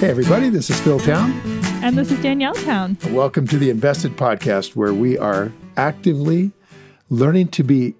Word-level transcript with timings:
Hey, 0.00 0.08
everybody, 0.08 0.48
this 0.48 0.70
is 0.70 0.80
Phil 0.80 0.98
Town. 0.98 1.30
And 1.84 1.98
this 1.98 2.10
is 2.10 2.18
Danielle 2.22 2.54
Town. 2.54 2.96
Welcome 3.10 3.46
to 3.48 3.58
the 3.58 3.68
Invested 3.68 4.16
Podcast, 4.16 4.74
where 4.74 4.94
we 4.94 5.18
are 5.18 5.52
actively 5.76 6.52
learning 7.10 7.48
to 7.48 7.62
be 7.62 7.94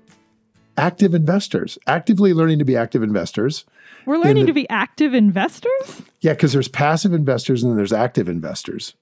active 0.79 1.15
investors, 1.15 1.77
actively 1.87 2.33
learning 2.33 2.59
to 2.59 2.65
be 2.65 2.75
active 2.75 3.03
investors. 3.03 3.67
We're 4.07 4.17
learning 4.17 4.45
the, 4.45 4.47
to 4.47 4.53
be 4.55 4.67
active 4.71 5.13
investors? 5.13 6.01
Yeah, 6.23 6.33
because 6.33 6.55
there's 6.55 6.69
passive 6.69 7.13
investors 7.13 7.63
and 7.63 7.71
then 7.71 7.77
there's 7.77 7.93
active 7.93 8.31
investors. 8.31 8.95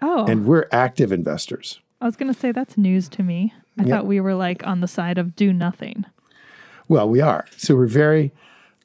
Oh. 0.00 0.24
And 0.26 0.46
we're 0.46 0.68
active 0.70 1.10
investors. 1.10 1.80
I 2.00 2.04
was 2.04 2.14
going 2.14 2.32
to 2.32 2.38
say 2.38 2.52
that's 2.52 2.78
news 2.78 3.08
to 3.08 3.24
me. 3.24 3.54
I 3.76 3.82
thought 3.82 4.06
we 4.06 4.20
were 4.20 4.36
like 4.36 4.64
on 4.64 4.82
the 4.82 4.88
side 4.88 5.18
of 5.18 5.34
do 5.34 5.52
nothing. 5.52 6.04
Well, 6.86 7.08
we 7.08 7.20
are. 7.20 7.46
So 7.56 7.74
we're 7.74 7.86
very 7.86 8.32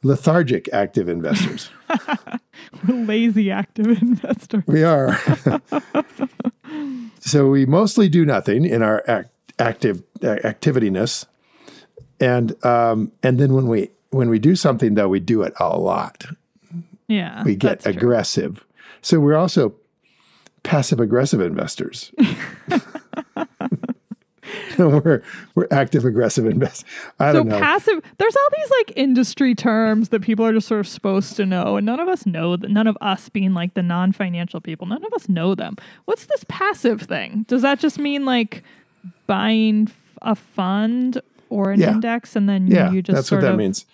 lethargic 0.04 0.69
active 0.73 1.07
investors. 1.07 1.69
We're 2.87 3.05
lazy 3.05 3.51
active 3.51 3.87
investors. 3.87 4.64
We 4.68 4.83
are. 4.83 5.18
so 7.19 7.47
we 7.47 7.65
mostly 7.65 8.10
do 8.10 8.25
nothing 8.25 8.65
in 8.65 8.82
our 8.82 9.04
act, 9.07 9.29
active 9.60 10.04
uh, 10.24 10.37
activityness, 10.43 11.25
and 12.19 12.64
um, 12.65 13.11
and 13.21 13.39
then 13.39 13.54
when 13.54 13.68
we 13.68 13.91
when 14.10 14.29
we 14.29 14.39
do 14.39 14.55
something 14.55 14.96
though, 14.96 15.10
we 15.10 15.19
do 15.19 15.41
it 15.41 15.54
a 15.60 15.77
lot. 15.77 16.25
Yeah, 17.07 17.43
we 17.43 17.55
get 17.55 17.86
aggressive. 17.86 18.65
So 19.02 19.19
we're 19.19 19.38
also 19.38 19.75
passive 20.63 20.99
aggressive 20.99 21.41
investors. 21.41 22.11
we're 24.80 25.21
we're 25.56 25.68
active 25.71 26.06
aggressive 26.06 26.46
invest. 26.46 26.86
I 27.20 27.32
so 27.32 27.39
don't 27.39 27.50
know. 27.50 27.60
passive. 27.60 28.02
There's 28.18 28.36
all 28.36 28.50
these 28.57 28.71
like 28.71 28.94
industry 28.97 29.56
terms 29.56 30.10
that 30.10 30.21
people 30.21 30.46
are 30.46 30.54
just 30.54 30.68
sort 30.68 30.80
of 30.80 30.88
supposed 30.88 31.36
to 31.38 31.46
know, 31.46 31.78
and 31.78 31.86
none 31.86 32.00
of 32.00 32.08
us 32.08 32.25
know 32.25 32.55
that. 32.58 32.69
None 32.69 32.88
of 32.88 32.97
us 33.02 33.30
being 33.30 33.53
like 33.53 33.73
the 33.73 33.83
non-financial 33.83 34.61
people, 34.61 34.88
none 34.88 35.03
of 35.03 35.13
us 35.13 35.30
know 35.30 35.55
them. 35.55 35.75
What's 36.05 36.25
this 36.25 36.45
passive 36.47 37.02
thing? 37.02 37.45
Does 37.47 37.61
that 37.61 37.80
just 37.80 38.00
mean 38.00 38.25
like 38.25 38.63
buying 39.28 39.89
a 40.22 40.36
fund 40.36 41.22
or 41.50 41.72
an 41.72 41.80
yeah. 41.80 41.91
index, 41.91 42.35
and 42.35 42.50
then 42.50 42.67
yeah, 42.67 42.91
you 42.91 43.02
just 43.02 43.16
that's 43.16 43.31
what 43.31 43.41
that 43.41 43.52
of, 43.52 43.58
means. 43.58 43.85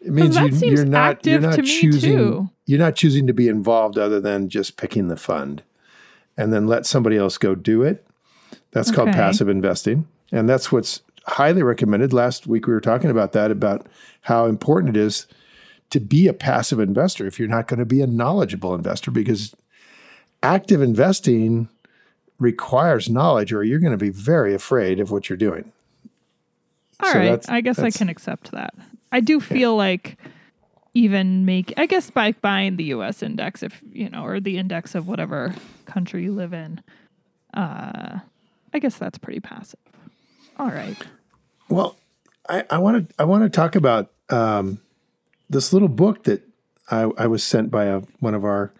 It 0.00 0.12
means 0.12 0.36
you, 0.62 0.78
are 0.78 0.84
not 0.84 1.24
you're 1.24 1.40
not 1.40 1.64
choosing 1.64 2.16
too. 2.16 2.50
you're 2.66 2.78
not 2.78 2.96
choosing 2.96 3.26
to 3.26 3.32
be 3.32 3.48
involved 3.48 3.96
other 3.96 4.20
than 4.20 4.48
just 4.48 4.76
picking 4.76 5.08
the 5.08 5.16
fund, 5.16 5.62
and 6.36 6.52
then 6.52 6.66
let 6.66 6.84
somebody 6.84 7.16
else 7.16 7.38
go 7.38 7.54
do 7.54 7.82
it. 7.82 8.04
That's 8.72 8.90
okay. 8.90 8.96
called 8.96 9.12
passive 9.12 9.48
investing. 9.48 10.06
And 10.32 10.48
that's 10.48 10.72
what's 10.72 11.02
highly 11.26 11.62
recommended. 11.62 12.12
Last 12.12 12.46
week 12.46 12.66
we 12.66 12.72
were 12.72 12.80
talking 12.80 13.10
about 13.10 13.32
that, 13.32 13.50
about 13.50 13.86
how 14.22 14.46
important 14.46 14.96
it 14.96 15.00
is 15.00 15.26
to 15.90 16.00
be 16.00 16.26
a 16.26 16.32
passive 16.32 16.80
investor 16.80 17.26
if 17.26 17.38
you're 17.38 17.48
not 17.48 17.68
going 17.68 17.78
to 17.78 17.86
be 17.86 18.00
a 18.00 18.06
knowledgeable 18.06 18.74
investor, 18.74 19.10
because 19.10 19.54
active 20.42 20.82
investing 20.82 21.68
requires 22.38 23.08
knowledge 23.08 23.52
or 23.52 23.64
you're 23.64 23.78
going 23.78 23.92
to 23.92 23.96
be 23.96 24.10
very 24.10 24.54
afraid 24.54 25.00
of 25.00 25.10
what 25.10 25.28
you're 25.28 25.36
doing. 25.36 25.72
All 27.00 27.12
so 27.12 27.18
right, 27.18 27.50
I 27.50 27.60
guess 27.60 27.78
I 27.78 27.90
can 27.90 28.08
accept 28.08 28.52
that. 28.52 28.74
I 29.12 29.20
do 29.20 29.40
feel 29.40 29.72
yeah. 29.72 29.76
like 29.76 30.18
even 30.94 31.44
make 31.44 31.74
I 31.76 31.86
guess 31.86 32.10
by 32.10 32.32
buying 32.32 32.76
the 32.76 32.84
US 32.84 33.22
index 33.22 33.62
if 33.62 33.82
you 33.92 34.08
know 34.08 34.24
or 34.24 34.40
the 34.40 34.56
index 34.56 34.94
of 34.94 35.06
whatever 35.06 35.54
country 35.84 36.24
you 36.24 36.32
live 36.32 36.54
in 36.54 36.82
uh 37.52 38.20
I 38.72 38.78
guess 38.78 38.96
that's 38.96 39.18
pretty 39.18 39.40
passive. 39.40 39.80
All 40.58 40.70
right. 40.70 40.96
Well, 41.68 41.96
I 42.48 42.78
want 42.78 43.08
to 43.08 43.14
I 43.18 43.24
want 43.24 43.44
to 43.44 43.50
talk 43.50 43.74
about 43.74 44.10
um, 44.30 44.80
this 45.50 45.72
little 45.72 45.88
book 45.88 46.24
that 46.24 46.42
I, 46.90 47.10
I 47.18 47.26
was 47.26 47.42
sent 47.42 47.70
by 47.70 47.86
a, 47.86 48.00
one 48.20 48.34
of 48.34 48.44
our 48.44 48.72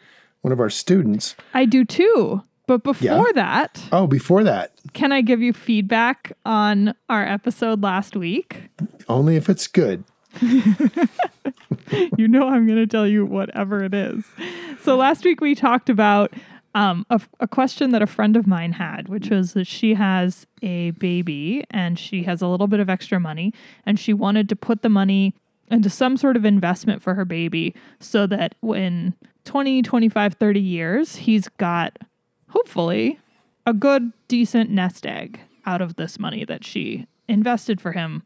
one 0.42 0.52
of 0.52 0.60
our 0.60 0.70
students. 0.70 1.34
I 1.54 1.64
do 1.64 1.84
too. 1.84 2.42
But 2.66 2.82
before 2.82 3.26
yeah. 3.28 3.32
that, 3.34 3.80
oh, 3.92 4.08
before 4.08 4.42
that, 4.42 4.72
can 4.92 5.12
I 5.12 5.20
give 5.20 5.40
you 5.40 5.52
feedback 5.52 6.32
on 6.44 6.94
our 7.08 7.24
episode 7.24 7.82
last 7.82 8.16
week? 8.16 8.70
Only 9.08 9.36
if 9.36 9.48
it's 9.48 9.68
good. 9.68 10.02
you 10.42 12.26
know, 12.26 12.48
I'm 12.48 12.66
going 12.66 12.78
to 12.78 12.86
tell 12.88 13.06
you 13.06 13.24
whatever 13.24 13.84
it 13.84 13.94
is. 13.94 14.24
So 14.82 14.96
last 14.96 15.24
week 15.24 15.40
we 15.40 15.54
talked 15.54 15.88
about 15.88 16.32
um, 16.76 17.06
a, 17.08 17.18
a, 17.40 17.48
question 17.48 17.92
that 17.92 18.02
a 18.02 18.06
friend 18.06 18.36
of 18.36 18.46
mine 18.46 18.72
had, 18.72 19.08
which 19.08 19.30
was 19.30 19.54
that 19.54 19.66
she 19.66 19.94
has 19.94 20.46
a 20.60 20.90
baby 20.90 21.64
and 21.70 21.98
she 21.98 22.24
has 22.24 22.42
a 22.42 22.46
little 22.46 22.66
bit 22.66 22.80
of 22.80 22.90
extra 22.90 23.18
money 23.18 23.54
and 23.86 23.98
she 23.98 24.12
wanted 24.12 24.46
to 24.50 24.56
put 24.56 24.82
the 24.82 24.90
money 24.90 25.34
into 25.70 25.88
some 25.88 26.18
sort 26.18 26.36
of 26.36 26.44
investment 26.44 27.00
for 27.00 27.14
her 27.14 27.24
baby 27.24 27.74
so 27.98 28.26
that 28.26 28.56
when 28.60 29.14
20, 29.46 29.80
25, 29.80 30.34
30 30.34 30.60
years, 30.60 31.16
he's 31.16 31.48
got 31.56 31.96
hopefully 32.50 33.18
a 33.64 33.72
good, 33.72 34.12
decent 34.28 34.68
nest 34.68 35.06
egg 35.06 35.40
out 35.64 35.80
of 35.80 35.96
this 35.96 36.18
money 36.18 36.44
that 36.44 36.62
she 36.62 37.06
invested 37.26 37.80
for 37.80 37.92
him 37.92 38.22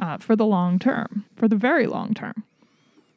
uh, 0.00 0.18
for 0.18 0.34
the 0.34 0.44
long 0.44 0.80
term, 0.80 1.24
for 1.36 1.46
the 1.46 1.54
very 1.54 1.86
long 1.86 2.14
term. 2.14 2.42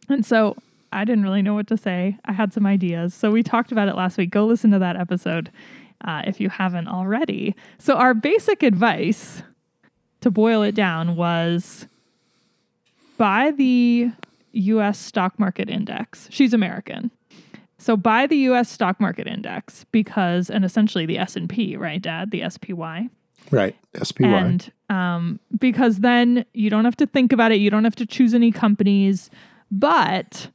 And 0.07 0.24
so 0.24 0.57
I 0.91 1.05
didn't 1.05 1.23
really 1.23 1.41
know 1.41 1.53
what 1.53 1.67
to 1.67 1.77
say. 1.77 2.17
I 2.25 2.33
had 2.33 2.53
some 2.53 2.66
ideas. 2.66 3.13
So 3.13 3.31
we 3.31 3.44
talked 3.44 3.72
about 3.72 3.88
it 3.88 3.95
last 3.95 4.17
week. 4.17 4.31
Go 4.31 4.45
listen 4.45 4.72
to 4.72 4.79
that 4.79 4.95
episode 4.95 5.51
uh, 6.05 6.23
if 6.25 6.39
you 6.39 6.50
haven't 6.50 6.88
already. 6.88 7.55
So, 7.77 7.95
our 7.95 8.13
basic 8.13 8.63
advice 8.63 9.44
to 10.22 10.31
boil 10.31 10.63
it 10.63 10.75
down 10.75 11.16
was 11.16 11.88
buy 13.17 13.51
the 13.51 14.11
US 14.53 14.97
stock 14.97 15.38
market 15.39 15.69
index. 15.69 16.27
She's 16.31 16.53
American. 16.53 17.11
So 17.77 17.95
buy 17.95 18.27
the 18.27 18.38
US 18.50 18.69
stock 18.69 19.00
market 19.00 19.25
index 19.25 19.85
because 19.91 20.50
and 20.50 20.66
essentially 20.66 21.06
the 21.06 21.17
S&P, 21.17 21.77
right 21.77 22.01
dad, 22.01 22.31
the 22.31 22.44
SPY. 22.50 23.09
Right, 23.51 23.75
SPY. 24.03 24.27
And 24.27 24.71
um, 24.89 25.39
because 25.57 26.00
then 26.00 26.45
you 26.53 26.69
don't 26.69 26.85
have 26.85 26.97
to 26.97 27.07
think 27.07 27.31
about 27.31 27.51
it, 27.51 27.56
you 27.56 27.69
don't 27.69 27.85
have 27.85 27.95
to 27.95 28.06
choose 28.06 28.33
any 28.33 28.51
companies, 28.51 29.29
but 29.71 30.50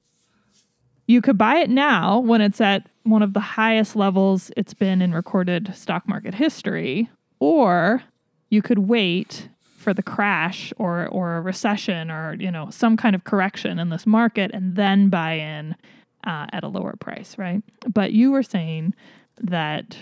you 1.07 1.21
could 1.21 1.37
buy 1.37 1.57
it 1.57 1.71
now 1.71 2.19
when 2.19 2.41
it's 2.41 2.61
at 2.61 2.89
one 3.03 3.23
of 3.23 3.35
the 3.35 3.41
highest 3.41 3.95
levels 3.95 4.51
it's 4.57 4.75
been 4.75 5.03
in 5.03 5.13
recorded 5.13 5.75
stock 5.75 6.09
market 6.09 6.35
history, 6.35 7.11
or 7.41 8.03
you 8.51 8.63
could 8.63 8.79
wait 8.79 9.49
for 9.77 9.93
the 9.93 10.03
crash 10.03 10.73
or 10.79 11.07
or 11.09 11.37
a 11.37 11.41
recession 11.41 12.11
or 12.11 12.35
you 12.41 12.51
know 12.51 12.71
some 12.71 12.97
kind 12.97 13.15
of 13.15 13.25
correction 13.25 13.79
in 13.79 13.91
this 13.91 14.07
market 14.07 14.51
and 14.55 14.77
then 14.77 15.11
buy 15.11 15.35
in 15.35 15.77
uh, 16.27 16.47
at 16.53 16.65
a 16.65 16.69
lower 16.69 16.95
price, 16.99 17.37
right? 17.37 17.63
But 17.93 18.13
you 18.13 18.31
were 18.31 18.43
saying 18.43 18.95
that 19.43 19.99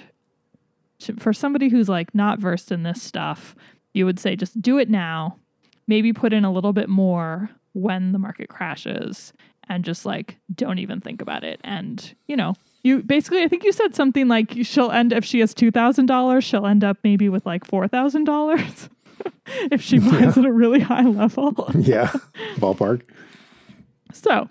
for 1.19 1.33
somebody 1.33 1.69
who's 1.69 1.89
like 1.89 2.15
not 2.15 2.39
versed 2.39 2.71
in 2.71 2.85
this 2.85 3.03
stuff, 3.03 3.57
you 3.93 4.07
would 4.07 4.21
say 4.21 4.37
just 4.37 4.63
do 4.63 4.79
it 4.79 4.89
now, 4.89 5.37
maybe 5.89 6.13
put 6.13 6.33
in 6.33 6.45
a 6.45 6.53
little 6.53 6.73
bit 6.73 6.89
more 6.89 7.51
when 7.73 8.13
the 8.13 8.19
market 8.19 8.49
crashes 8.49 9.33
and 9.73 9.87
just 9.87 10.05
like 10.05 10.37
don't 10.55 10.79
even 10.79 11.01
think 11.01 11.23
about 11.23 11.45
it. 11.45 11.59
And, 11.65 12.15
you 12.27 12.37
know, 12.37 12.55
you 12.83 13.03
basically, 13.03 13.43
I 13.43 13.49
think 13.49 13.65
you 13.65 13.73
said 13.73 13.95
something 13.95 14.29
like 14.29 14.53
she'll 14.63 14.91
end, 14.91 15.15
if 15.15 15.25
she 15.25 15.41
has 15.41 15.55
$2,000, 15.55 16.43
she'll 16.43 16.67
end 16.67 16.85
up 16.85 16.99
maybe 17.03 17.31
with 17.31 17.47
like 17.47 17.67
$4,000 17.67 18.89
if 19.73 19.81
she 19.81 19.99
buys 20.01 20.13
yeah. 20.13 20.29
at 20.29 20.45
a 20.45 20.53
really 20.53 20.81
high 20.81 21.05
level. 21.07 21.71
yeah, 21.79 22.13
ballpark. 22.57 23.03
So 24.13 24.51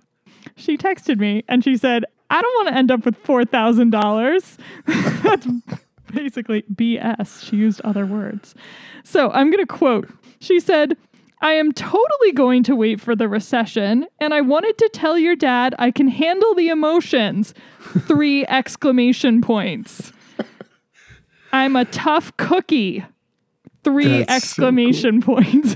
she 0.56 0.76
texted 0.76 1.20
me 1.20 1.44
and 1.48 1.64
she 1.64 1.78
said, 1.78 2.06
I 2.32 2.42
don't 2.42 2.56
want 2.56 2.70
to 2.70 2.74
end 2.76 2.90
up 2.90 3.06
with 3.06 3.22
$4,000. 3.24 4.58
That's 5.22 5.48
basically 6.12 6.64
BS. 6.74 7.44
She 7.44 7.58
used 7.58 7.80
other 7.82 8.08
words. 8.08 8.56
So 9.04 9.30
I'm 9.32 9.52
going 9.52 9.64
to 9.64 9.72
quote. 9.72 10.10
She 10.40 10.60
said, 10.60 10.98
I 11.42 11.54
am 11.54 11.72
totally 11.72 12.32
going 12.34 12.64
to 12.64 12.76
wait 12.76 13.02
for 13.02 13.16
the 13.16 13.28
recession, 13.28 14.06
and 14.20 14.34
I 14.34 14.42
wanted 14.42 14.78
to 14.78 14.90
tell 14.94 15.18
your 15.18 15.36
dad 15.36 15.74
I 15.80 15.90
can 15.92 16.08
handle 16.08 16.54
the 16.54 16.70
emotions. 16.70 17.54
Three 18.08 18.46
exclamation 18.46 19.42
points. 19.42 20.14
I'm 21.52 21.76
a 21.76 21.86
tough 21.86 22.36
cookie. 22.38 23.04
Three 23.84 24.20
That's 24.20 24.32
exclamation 24.32 25.22
so 25.22 25.26
cool. 25.26 25.36
points. 25.38 25.76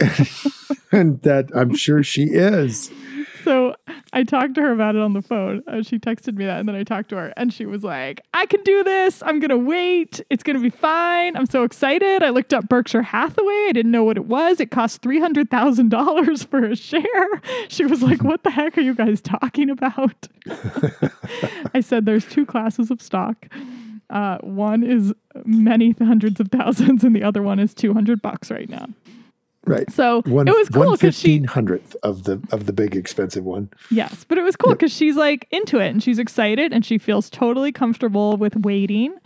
and 0.92 1.20
that 1.22 1.50
I'm 1.54 1.74
sure 1.74 2.02
she 2.02 2.24
is. 2.24 2.90
So 3.44 3.74
I 4.12 4.24
talked 4.24 4.54
to 4.56 4.62
her 4.62 4.72
about 4.72 4.94
it 4.94 5.00
on 5.00 5.12
the 5.12 5.22
phone. 5.22 5.62
Uh, 5.66 5.82
she 5.82 5.98
texted 5.98 6.36
me 6.36 6.44
that, 6.44 6.60
and 6.60 6.68
then 6.68 6.76
I 6.76 6.82
talked 6.82 7.08
to 7.10 7.16
her, 7.16 7.32
and 7.36 7.52
she 7.52 7.66
was 7.66 7.82
like, 7.82 8.20
I 8.34 8.46
can 8.46 8.62
do 8.62 8.84
this. 8.84 9.22
I'm 9.24 9.40
to 9.50 9.56
wait. 9.56 10.20
It's 10.28 10.42
to 10.56 10.62
be 10.62 10.70
fine. 10.70 11.36
I'm 11.36 11.46
so 11.46 11.62
excited. 11.62 12.22
I 12.22 12.30
looked 12.30 12.52
up 12.52 12.68
Berkshire 12.68 13.02
Hathaway. 13.02 13.66
I 13.68 13.72
didn't 13.72 13.92
know 13.92 14.04
what 14.04 14.16
it 14.16 14.26
was. 14.26 14.60
It 14.60 14.70
cost 14.70 15.02
$300,000 15.02 16.46
for 16.46 16.64
a 16.64 16.76
share. 16.76 17.02
She 17.68 17.84
was 17.84 18.02
like, 18.02 18.22
What 18.22 18.44
the 18.44 18.50
heck 18.50 18.76
are 18.78 18.82
you 18.82 18.94
guys 18.94 19.20
talking 19.20 19.70
about? 19.70 20.28
I 21.74 21.80
said, 21.80 22.06
There's 22.06 22.24
two 22.24 22.46
classes 22.46 22.90
of 22.90 23.00
stock. 23.00 23.46
Uh, 24.10 24.38
one 24.38 24.82
is 24.82 25.12
many 25.44 25.94
hundreds 25.98 26.40
of 26.40 26.48
thousands, 26.48 27.04
and 27.04 27.14
the 27.14 27.22
other 27.22 27.42
one 27.42 27.58
is 27.58 27.74
200 27.74 28.22
bucks 28.22 28.50
right 28.50 28.68
now. 28.68 28.86
Right. 29.68 29.90
So 29.92 30.22
One, 30.22 30.48
it 30.48 30.54
was 30.54 30.68
cool 30.68 30.92
because 30.92 31.18
she 31.18 31.28
fifteen 31.28 31.44
hundredth 31.44 31.96
of 32.02 32.24
the 32.24 32.40
of 32.52 32.66
the 32.66 32.72
big 32.72 32.96
expensive 32.96 33.44
one. 33.44 33.70
Yes, 33.90 34.24
but 34.24 34.38
it 34.38 34.42
was 34.42 34.56
cool 34.56 34.72
because 34.72 34.92
she's 34.92 35.16
like 35.16 35.46
into 35.50 35.78
it 35.78 35.88
and 35.88 36.02
she's 36.02 36.18
excited 36.18 36.72
and 36.72 36.84
she 36.84 36.98
feels 36.98 37.30
totally 37.30 37.72
comfortable 37.72 38.36
with 38.36 38.56
waiting. 38.56 39.16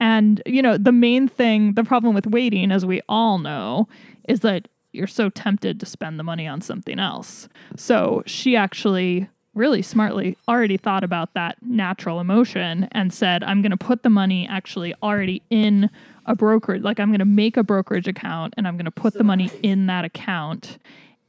And, 0.00 0.40
you 0.46 0.62
know, 0.62 0.78
the 0.78 0.92
main 0.92 1.26
thing, 1.26 1.74
the 1.74 1.82
problem 1.82 2.14
with 2.14 2.26
waiting, 2.28 2.70
as 2.70 2.86
we 2.86 3.00
all 3.08 3.38
know, 3.38 3.88
is 4.28 4.40
that 4.40 4.68
you're 4.92 5.08
so 5.08 5.28
tempted 5.28 5.80
to 5.80 5.86
spend 5.86 6.18
the 6.18 6.22
money 6.22 6.46
on 6.46 6.60
something 6.60 7.00
else. 7.00 7.48
So 7.76 8.22
she 8.24 8.54
actually 8.54 9.28
really 9.54 9.82
smartly 9.82 10.36
already 10.46 10.76
thought 10.76 11.02
about 11.02 11.34
that 11.34 11.56
natural 11.62 12.20
emotion 12.20 12.88
and 12.92 13.12
said, 13.12 13.42
I'm 13.42 13.60
going 13.60 13.72
to 13.72 13.76
put 13.76 14.04
the 14.04 14.10
money 14.10 14.46
actually 14.48 14.94
already 15.02 15.42
in 15.50 15.90
a 16.28 16.36
brokerage. 16.36 16.82
Like, 16.82 17.00
I'm 17.00 17.08
going 17.08 17.18
to 17.18 17.24
make 17.24 17.56
a 17.56 17.64
brokerage 17.64 18.06
account 18.06 18.54
and 18.56 18.68
I'm 18.68 18.76
going 18.76 18.84
to 18.84 18.90
put 18.90 19.14
the 19.14 19.24
money 19.24 19.50
in 19.62 19.86
that 19.86 20.04
account 20.04 20.78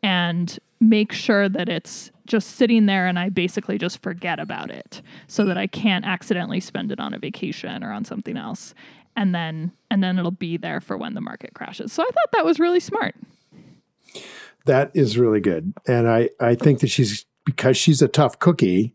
and 0.03 0.59
make 0.81 1.11
sure 1.13 1.49
that 1.49 1.69
it's 1.69 2.11
just 2.27 2.57
sitting 2.57 2.85
there 2.85 3.07
and 3.07 3.17
I 3.17 3.29
basically 3.29 3.77
just 3.77 4.03
forget 4.03 4.39
about 4.39 4.69
it 4.69 5.01
so 5.27 5.45
that 5.45 5.57
I 5.57 5.67
can't 5.67 6.05
accidentally 6.05 6.59
spend 6.59 6.91
it 6.91 6.99
on 6.99 7.13
a 7.13 7.19
vacation 7.19 7.83
or 7.83 7.91
on 7.91 8.05
something 8.05 8.37
else. 8.37 8.75
And 9.15 9.33
then 9.33 9.71
and 9.89 10.03
then 10.03 10.19
it'll 10.19 10.31
be 10.31 10.57
there 10.57 10.79
for 10.79 10.97
when 10.97 11.15
the 11.15 11.21
market 11.21 11.53
crashes. 11.53 11.91
So 11.91 12.03
I 12.03 12.05
thought 12.05 12.31
that 12.33 12.45
was 12.45 12.59
really 12.59 12.79
smart. 12.79 13.15
That 14.65 14.91
is 14.93 15.17
really 15.17 15.39
good. 15.39 15.73
And 15.87 16.07
I, 16.07 16.29
I 16.39 16.55
think 16.55 16.79
that 16.79 16.87
she's 16.87 17.25
because 17.45 17.75
she's 17.75 18.01
a 18.01 18.07
tough 18.07 18.37
cookie, 18.39 18.93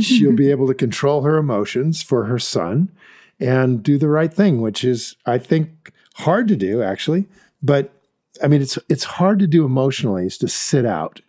she'll 0.00 0.34
be 0.34 0.50
able 0.50 0.66
to 0.66 0.74
control 0.74 1.22
her 1.22 1.36
emotions 1.36 2.02
for 2.02 2.24
her 2.24 2.38
son 2.38 2.90
and 3.38 3.82
do 3.82 3.98
the 3.98 4.08
right 4.08 4.32
thing, 4.32 4.60
which 4.60 4.84
is 4.84 5.16
I 5.26 5.38
think 5.38 5.92
hard 6.14 6.48
to 6.48 6.56
do 6.56 6.82
actually. 6.82 7.26
But 7.62 7.92
I 8.42 8.48
mean 8.48 8.62
it's 8.62 8.78
it's 8.88 9.04
hard 9.04 9.38
to 9.40 9.46
do 9.46 9.64
emotionally 9.64 10.26
is 10.26 10.38
to 10.38 10.48
sit 10.48 10.86
out 10.86 11.20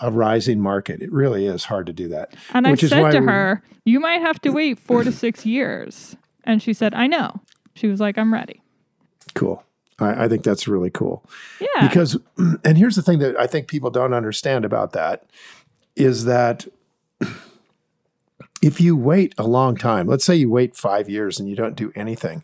a 0.00 0.10
rising 0.10 0.60
market. 0.60 1.02
It 1.02 1.12
really 1.12 1.46
is 1.46 1.64
hard 1.64 1.86
to 1.86 1.92
do 1.92 2.08
that. 2.08 2.34
And 2.54 2.66
I 2.66 2.74
said 2.74 3.10
to 3.10 3.20
we- 3.20 3.26
her, 3.26 3.62
You 3.84 4.00
might 4.00 4.20
have 4.20 4.40
to 4.42 4.50
wait 4.50 4.78
four 4.78 5.04
to 5.04 5.12
six 5.12 5.44
years. 5.44 6.16
And 6.44 6.62
she 6.62 6.72
said, 6.72 6.94
I 6.94 7.06
know. 7.06 7.40
She 7.74 7.88
was 7.88 8.00
like, 8.00 8.16
I'm 8.16 8.32
ready. 8.32 8.62
Cool. 9.34 9.62
I, 9.98 10.24
I 10.24 10.28
think 10.28 10.44
that's 10.44 10.66
really 10.66 10.90
cool. 10.90 11.24
Yeah. 11.60 11.86
Because, 11.86 12.16
and 12.64 12.78
here's 12.78 12.96
the 12.96 13.02
thing 13.02 13.18
that 13.18 13.38
I 13.38 13.46
think 13.46 13.68
people 13.68 13.90
don't 13.90 14.14
understand 14.14 14.64
about 14.64 14.92
that 14.92 15.24
is 15.96 16.24
that 16.24 16.66
if 18.62 18.80
you 18.80 18.96
wait 18.96 19.34
a 19.38 19.46
long 19.46 19.76
time, 19.76 20.06
let's 20.06 20.24
say 20.24 20.34
you 20.34 20.50
wait 20.50 20.76
five 20.76 21.08
years 21.08 21.38
and 21.38 21.48
you 21.48 21.56
don't 21.56 21.76
do 21.76 21.92
anything, 21.94 22.42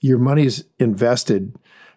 your 0.00 0.18
money's 0.18 0.64
invested 0.78 1.56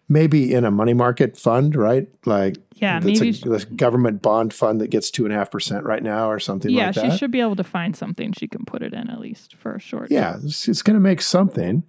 maybe 0.10 0.54
in 0.54 0.66
a 0.66 0.71
money 0.71 0.94
market 0.94 1.38
fund, 1.38 1.75
right? 1.75 2.07
Like, 2.25 2.57
Yeah, 2.75 3.00
that's 3.00 3.19
maybe 3.21 3.42
a, 3.45 3.60
government 3.75 4.21
bond 4.24 4.54
fund 4.54 4.81
that 4.81 4.89
gets 4.89 5.12
two 5.12 5.24
and 5.24 5.33
a 5.33 5.38
half 5.38 5.51
percent 5.51 5.86
right 5.86 6.01
now 6.01 6.30
or 6.30 6.39
something 6.39 6.71
yeah, 6.71 6.88
like 6.88 6.95
that. 6.95 7.04
Yeah, 7.06 7.12
she 7.12 7.18
should 7.19 7.31
be 7.31 7.42
able 7.42 7.56
to 7.57 7.63
find 7.63 7.95
something 7.95 8.33
she 8.33 8.48
can 8.48 8.66
put 8.66 8.81
it 8.81 8.94
in 8.94 9.10
at 9.10 9.19
least 9.19 9.56
for 9.56 9.75
a 9.75 9.80
short. 9.80 10.10
Yeah, 10.10 10.38
it's, 10.44 10.68
it's 10.68 10.81
going 10.81 10.95
to 10.95 11.00
make 11.00 11.21
something, 11.21 11.83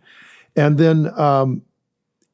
and 0.54 0.76
then 0.76 1.18
um, 1.18 1.62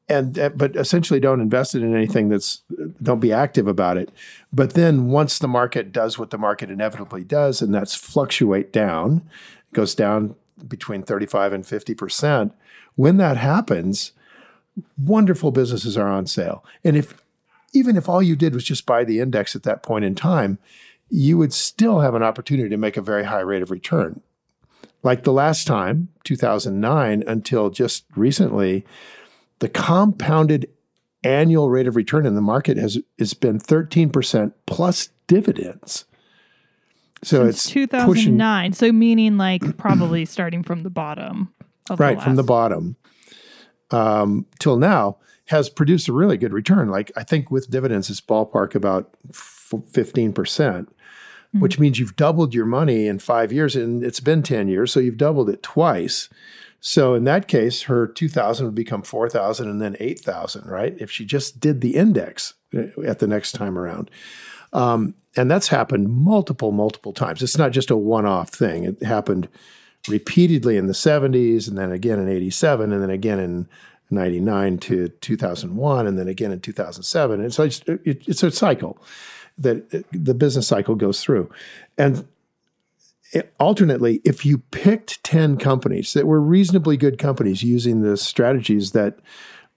and 0.09 0.37
uh, 0.39 0.49
but 0.49 0.75
essentially 0.75 1.19
don't 1.19 1.41
invest 1.41 1.75
it 1.75 1.83
in 1.83 1.95
anything 1.95 2.29
that's 2.29 2.61
don't 3.01 3.19
be 3.19 3.33
active 3.33 3.67
about 3.67 3.97
it. 3.97 4.09
But 4.53 4.73
then 4.73 5.07
once 5.07 5.39
the 5.39 5.47
market 5.47 5.91
does 5.91 6.17
what 6.17 6.29
the 6.29 6.37
market 6.37 6.69
inevitably 6.69 7.23
does, 7.23 7.61
and 7.61 7.73
that's 7.73 7.95
fluctuate 7.95 8.71
down, 8.71 9.27
it 9.71 9.75
goes 9.75 9.95
down 9.95 10.35
between 10.67 11.03
thirty 11.03 11.25
five 11.25 11.53
and 11.53 11.65
fifty 11.65 11.93
percent. 11.93 12.53
When 12.95 13.17
that 13.17 13.37
happens, 13.37 14.13
wonderful 14.97 15.51
businesses 15.51 15.97
are 15.97 16.07
on 16.07 16.25
sale, 16.25 16.63
and 16.83 16.95
if 16.95 17.21
even 17.73 17.97
if 17.97 18.07
all 18.07 18.23
you 18.23 18.35
did 18.35 18.53
was 18.53 18.63
just 18.63 18.85
buy 18.85 19.03
the 19.03 19.19
index 19.19 19.55
at 19.55 19.63
that 19.63 19.83
point 19.83 20.05
in 20.05 20.15
time, 20.15 20.57
you 21.09 21.37
would 21.37 21.53
still 21.53 21.99
have 21.99 22.15
an 22.15 22.23
opportunity 22.23 22.69
to 22.69 22.77
make 22.77 22.97
a 22.97 23.01
very 23.01 23.25
high 23.25 23.41
rate 23.41 23.61
of 23.61 23.71
return 23.71 24.21
like 25.03 25.23
the 25.23 25.33
last 25.33 25.67
time, 25.67 26.09
2009, 26.23 27.23
until 27.27 27.69
just 27.69 28.05
recently, 28.15 28.85
the 29.59 29.69
compounded 29.69 30.69
annual 31.23 31.69
rate 31.69 31.87
of 31.87 31.95
return 31.95 32.25
in 32.25 32.35
the 32.35 32.41
market 32.41 32.77
has 32.77 32.97
has 33.19 33.33
been 33.33 33.59
13% 33.59 34.53
plus 34.65 35.09
dividends. 35.27 36.05
So 37.23 37.45
Since 37.45 37.75
it's 37.75 37.91
pushing 38.05 38.37
2009. 38.37 38.73
So 38.73 38.91
meaning 38.91 39.37
like 39.37 39.77
probably 39.77 40.25
starting 40.25 40.63
from 40.63 40.83
the 40.83 40.89
bottom. 40.89 41.53
Of 41.89 41.99
right 42.01 42.21
from 42.21 42.35
the 42.35 42.43
bottom 42.43 42.97
um, 43.91 44.45
till 44.59 44.77
now 44.77 45.17
has 45.45 45.69
produced 45.69 46.09
a 46.09 46.13
really 46.13 46.37
good 46.37 46.53
return. 46.53 46.89
Like 46.89 47.11
I 47.15 47.23
think 47.23 47.49
with 47.49 47.69
dividends, 47.69 48.09
it's 48.09 48.21
ballpark 48.21 48.75
about 48.75 49.15
fifteen 49.31 50.33
percent, 50.33 50.93
which 51.53 51.79
means 51.79 51.99
you've 51.99 52.17
doubled 52.17 52.53
your 52.53 52.65
money 52.65 53.07
in 53.07 53.19
five 53.19 53.53
years, 53.53 53.75
and 53.75 54.03
it's 54.03 54.19
been 54.19 54.43
ten 54.43 54.67
years, 54.67 54.91
so 54.91 54.99
you've 54.99 55.17
doubled 55.17 55.49
it 55.49 55.63
twice. 55.63 56.29
So 56.87 57.15
in 57.15 57.25
that 57.25 57.49
case, 57.49 57.81
her 57.81 58.07
two 58.07 58.29
thousand 58.29 58.65
would 58.65 58.73
become 58.73 59.01
four 59.01 59.29
thousand, 59.29 59.69
and 59.69 59.81
then 59.81 59.97
eight 59.99 60.21
thousand, 60.21 60.69
right? 60.69 60.95
If 61.01 61.11
she 61.11 61.25
just 61.25 61.59
did 61.59 61.81
the 61.81 61.97
index 61.97 62.53
uh, 62.73 63.01
at 63.05 63.19
the 63.19 63.27
next 63.27 63.51
time 63.51 63.77
around. 63.77 64.09
Um, 64.71 65.13
and 65.35 65.51
that's 65.51 65.67
happened 65.67 66.07
multiple, 66.07 66.71
multiple 66.71 67.11
times. 67.11 67.43
It's 67.43 67.57
not 67.57 67.73
just 67.73 67.91
a 67.91 67.97
one-off 67.97 68.51
thing. 68.51 68.85
It 68.85 69.03
happened 69.03 69.49
repeatedly 70.07 70.77
in 70.77 70.87
the 70.87 70.93
70s 70.93 71.67
and 71.67 71.77
then 71.77 71.91
again 71.91 72.19
in 72.19 72.29
87 72.29 72.93
and 72.93 73.03
then 73.03 73.09
again 73.09 73.39
in 73.39 73.67
99 74.09 74.77
to 74.77 75.09
2001 75.09 76.07
and 76.07 76.17
then 76.17 76.29
again 76.29 76.53
in 76.53 76.61
2007 76.61 77.41
and 77.41 77.53
so 77.53 77.63
it's, 77.63 77.81
it, 77.87 78.23
it's 78.25 78.43
a 78.43 78.51
cycle 78.51 78.97
that 79.57 80.05
the 80.13 80.33
business 80.33 80.67
cycle 80.67 80.95
goes 80.95 81.21
through 81.21 81.51
and 81.97 82.25
alternately 83.59 84.21
if 84.23 84.45
you 84.45 84.59
picked 84.59 85.23
10 85.23 85.57
companies 85.57 86.13
that 86.13 86.27
were 86.27 86.41
reasonably 86.41 86.97
good 86.97 87.17
companies 87.17 87.63
using 87.63 88.01
the 88.01 88.17
strategies 88.17 88.91
that 88.91 89.19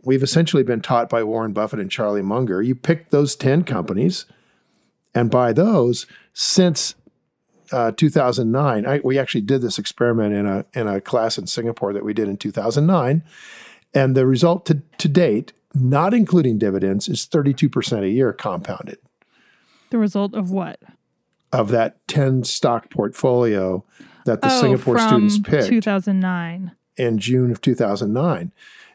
we've 0.03 0.23
essentially 0.23 0.63
been 0.63 0.81
taught 0.81 1.09
by 1.09 1.23
Warren 1.23 1.53
Buffett 1.53 1.81
and 1.81 1.91
Charlie 1.91 2.23
Munger 2.23 2.63
you 2.63 2.75
picked 2.75 3.11
those 3.11 3.35
10 3.35 3.65
companies 3.65 4.27
and 5.15 5.31
buy 5.31 5.53
those 5.53 6.07
since 6.33 6.95
uh, 7.73 7.93
2009. 7.93 8.87
I, 8.87 9.01
we 9.05 9.19
actually 9.19 9.43
did 9.43 9.63
this 9.63 9.79
experiment 9.79 10.35
in 10.35 10.47
a 10.47 10.65
in 10.75 10.89
a 10.89 11.01
class 11.01 11.39
in 11.39 11.47
Singapore 11.47 11.93
that 11.93 12.05
we 12.05 12.13
did 12.13 12.29
in 12.29 12.37
2009, 12.37 13.23
and 13.95 14.17
the 14.17 14.27
result 14.27 14.67
to, 14.67 14.83
to 14.99 15.09
date, 15.09 15.53
not 15.75 16.15
including 16.15 16.59
dividends, 16.59 17.09
is 17.09 17.27
32% 17.27 18.03
a 18.03 18.09
year 18.09 18.33
compounded 18.33 18.99
The 19.91 19.99
result 19.99 20.35
of 20.35 20.51
what? 20.51 20.81
Of 21.53 21.71
that 21.71 22.07
10 22.09 22.45
stock 22.45 22.91
portfolio 22.91 23.85
that 24.25 24.43
the 24.43 24.49
oh, 24.53 24.61
Singapore 24.61 24.99
students 24.99 25.39
picked 25.39 25.69
2009. 25.69 26.73
in 26.97 27.19
June 27.19 27.51
of 27.51 27.61
2009. 27.61 28.53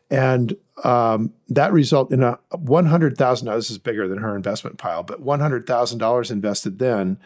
And 0.10 0.56
um, 0.84 1.34
that 1.50 1.74
result 1.74 2.12
in 2.12 2.22
a 2.22 2.40
$100,000, 2.54 3.56
this 3.56 3.72
is 3.72 3.78
bigger 3.78 4.08
than 4.08 4.20
her 4.20 4.36
investment 4.36 4.78
pile, 4.78 5.04
but 5.04 5.24
$100,000 5.24 6.32
invested 6.32 6.80
then 6.80 7.18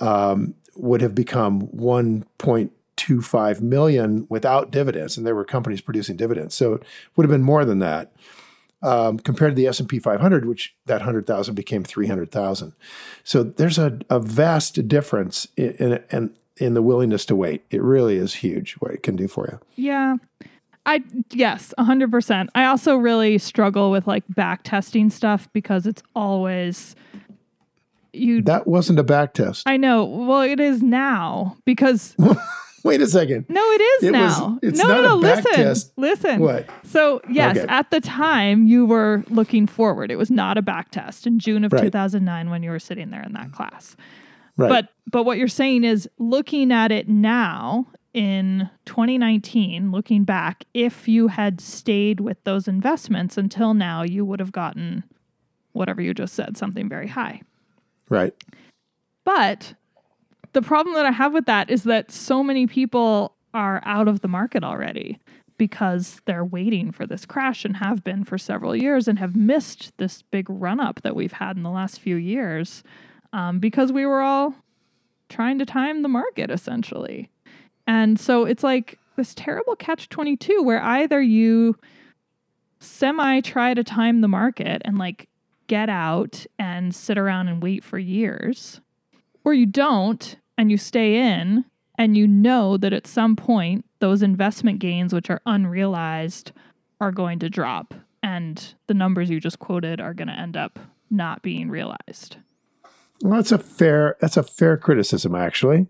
um, 0.00 0.54
would 0.76 1.00
have 1.00 1.14
become 1.14 1.68
1.25 1.68 3.60
million 3.60 4.26
without 4.28 4.70
dividends. 4.70 5.16
And 5.16 5.26
there 5.26 5.34
were 5.34 5.44
companies 5.44 5.80
producing 5.80 6.16
dividends. 6.16 6.54
So 6.54 6.74
it 6.74 6.82
would 7.16 7.24
have 7.24 7.30
been 7.30 7.42
more 7.42 7.64
than 7.64 7.80
that. 7.80 8.12
Um, 8.84 9.18
compared 9.18 9.52
to 9.52 9.54
the 9.56 9.66
S&P 9.66 9.98
500, 9.98 10.44
which 10.44 10.74
that 10.84 10.98
100,000 10.98 11.54
became 11.54 11.84
300,000. 11.84 12.74
So 13.22 13.42
there's 13.42 13.78
a, 13.78 13.98
a 14.10 14.20
vast 14.20 14.86
difference 14.86 15.48
in, 15.56 15.70
in, 15.76 16.04
in, 16.10 16.34
in 16.58 16.74
the 16.74 16.82
willingness 16.82 17.24
to 17.26 17.34
wait. 17.34 17.64
It 17.70 17.82
really 17.82 18.16
is 18.16 18.34
huge 18.34 18.74
what 18.74 18.90
it 18.90 19.02
can 19.02 19.16
do 19.16 19.26
for 19.26 19.48
you. 19.50 19.60
Yeah. 19.82 20.16
I 20.86 21.02
yes, 21.30 21.72
100%. 21.78 22.48
I 22.54 22.66
also 22.66 22.96
really 22.96 23.38
struggle 23.38 23.90
with 23.90 24.06
like 24.06 24.24
back 24.28 24.64
testing 24.64 25.08
stuff 25.08 25.48
because 25.54 25.86
it's 25.86 26.02
always 26.14 26.94
you 28.12 28.42
That 28.42 28.66
wasn't 28.66 28.98
a 28.98 29.02
back 29.02 29.34
test. 29.34 29.66
I 29.66 29.76
know. 29.76 30.04
Well, 30.04 30.42
it 30.42 30.60
is 30.60 30.82
now 30.82 31.56
because 31.64 32.14
Wait 32.84 33.00
a 33.00 33.06
second. 33.06 33.46
no, 33.48 33.60
it 33.72 33.80
is 33.80 34.02
It 34.04 34.12
was- 34.12 34.38
now. 34.38 34.58
it's 34.62 34.78
no, 34.78 34.86
not 34.88 34.94
no, 35.02 35.04
a 35.04 35.08
no. 35.08 35.16
Listen, 35.16 35.52
test. 35.54 35.92
listen. 35.96 36.40
What? 36.40 36.68
So 36.84 37.20
yes, 37.30 37.56
Okay. 37.56 37.66
at 37.68 37.90
the 37.90 38.00
time 38.00 38.66
you 38.66 38.84
were 38.86 39.24
looking 39.30 39.66
forward. 39.66 40.10
It 40.10 40.16
was 40.16 40.30
not 40.30 40.56
a 40.58 40.62
back 40.62 40.90
test 40.90 41.26
in 41.26 41.38
June 41.38 41.64
of 41.64 41.72
Right. 41.72 41.82
2009 41.82 42.50
when 42.50 42.62
you 42.62 42.70
were 42.70 42.78
sitting 42.78 43.10
there 43.10 43.22
in 43.22 43.32
that 43.32 43.50
class. 43.52 43.96
Right. 44.56 44.68
But 44.68 44.88
but 45.10 45.24
what 45.24 45.38
you're 45.38 45.48
saying 45.48 45.82
is 45.84 46.08
looking 46.18 46.70
at 46.70 46.92
it 46.92 47.08
now 47.08 47.86
in 48.12 48.70
2019, 48.84 49.90
looking 49.90 50.22
back, 50.24 50.64
if 50.74 51.08
you 51.08 51.26
had 51.28 51.60
stayed 51.60 52.20
with 52.20 52.42
those 52.44 52.68
investments 52.68 53.36
until 53.36 53.74
now, 53.74 54.02
you 54.02 54.24
would 54.24 54.38
have 54.38 54.52
gotten 54.52 55.02
whatever 55.72 56.00
you 56.00 56.14
just 56.14 56.34
said, 56.34 56.56
something 56.56 56.88
very 56.88 57.08
high. 57.08 57.40
right. 58.08 58.32
But 59.24 59.74
the 60.54 60.62
problem 60.62 60.94
that 60.94 61.06
I 61.06 61.10
have 61.10 61.32
with 61.32 61.46
that 61.46 61.70
is 61.70 61.84
that 61.84 62.10
so 62.10 62.42
many 62.42 62.66
people 62.66 63.34
are 63.52 63.82
out 63.84 64.08
of 64.08 64.20
the 64.20 64.28
market 64.28 64.64
already. 64.64 65.18
because 65.56 66.20
they're 66.24 66.44
waiting 66.44 66.90
for 66.90 67.06
this 67.06 67.24
crash 67.24 67.64
and 67.64 67.76
have 67.76 68.02
been 68.02 68.24
for 68.24 68.36
several 68.36 68.74
years 68.74 69.06
and 69.06 69.20
have 69.20 69.36
missed 69.36 69.92
this 69.98 70.20
big 70.22 70.50
run 70.50 70.80
up 70.80 71.00
that 71.02 71.14
we've 71.14 71.34
had 71.34 71.56
in 71.56 71.62
the 71.62 71.70
last 71.70 72.00
few 72.00 72.16
years 72.16 72.82
um, 73.32 73.60
because 73.60 73.92
we 73.92 74.04
were 74.04 74.20
all 74.20 74.54
trying 75.28 75.58
to 75.58 75.64
time 75.64 76.02
the 76.02 76.08
market 76.08 76.50
essentially. 76.50 77.30
And 77.86 78.18
so 78.18 78.44
it's 78.44 78.64
like 78.64 78.98
this 79.16 79.32
terrible 79.34 79.76
catch 79.76 80.08
22 80.08 80.62
where 80.62 80.82
either 80.82 81.22
you 81.22 81.76
semi 82.80 83.40
try 83.40 83.74
to 83.74 83.84
time 83.84 84.20
the 84.20 84.28
market 84.28 84.82
and 84.84 84.98
like 84.98 85.28
get 85.68 85.88
out 85.88 86.46
and 86.58 86.94
sit 86.94 87.16
around 87.16 87.48
and 87.48 87.62
wait 87.62 87.84
for 87.84 87.98
years, 87.98 88.80
or 89.44 89.54
you 89.54 89.66
don't 89.66 90.36
and 90.58 90.70
you 90.70 90.76
stay 90.76 91.16
in 91.16 91.64
and 91.98 92.16
you 92.16 92.26
know 92.26 92.76
that 92.76 92.92
at 92.92 93.06
some 93.06 93.36
point 93.36 93.84
those 94.00 94.22
investment 94.22 94.78
gains, 94.78 95.12
which 95.12 95.30
are 95.30 95.40
unrealized, 95.46 96.52
are 97.00 97.12
going 97.12 97.38
to 97.38 97.48
drop 97.48 97.94
and 98.24 98.74
the 98.86 98.94
numbers 98.94 99.28
you 99.28 99.38
just 99.38 99.58
quoted 99.58 100.00
are 100.00 100.14
going 100.14 100.28
to 100.28 100.38
end 100.38 100.56
up 100.56 100.78
not 101.10 101.42
being 101.42 101.68
realized. 101.68 102.38
Well, 103.22 103.34
that's 103.36 103.52
a 103.52 103.58
fair 103.58 104.16
that's 104.20 104.36
a 104.36 104.42
fair 104.42 104.76
criticism 104.76 105.34
actually 105.34 105.86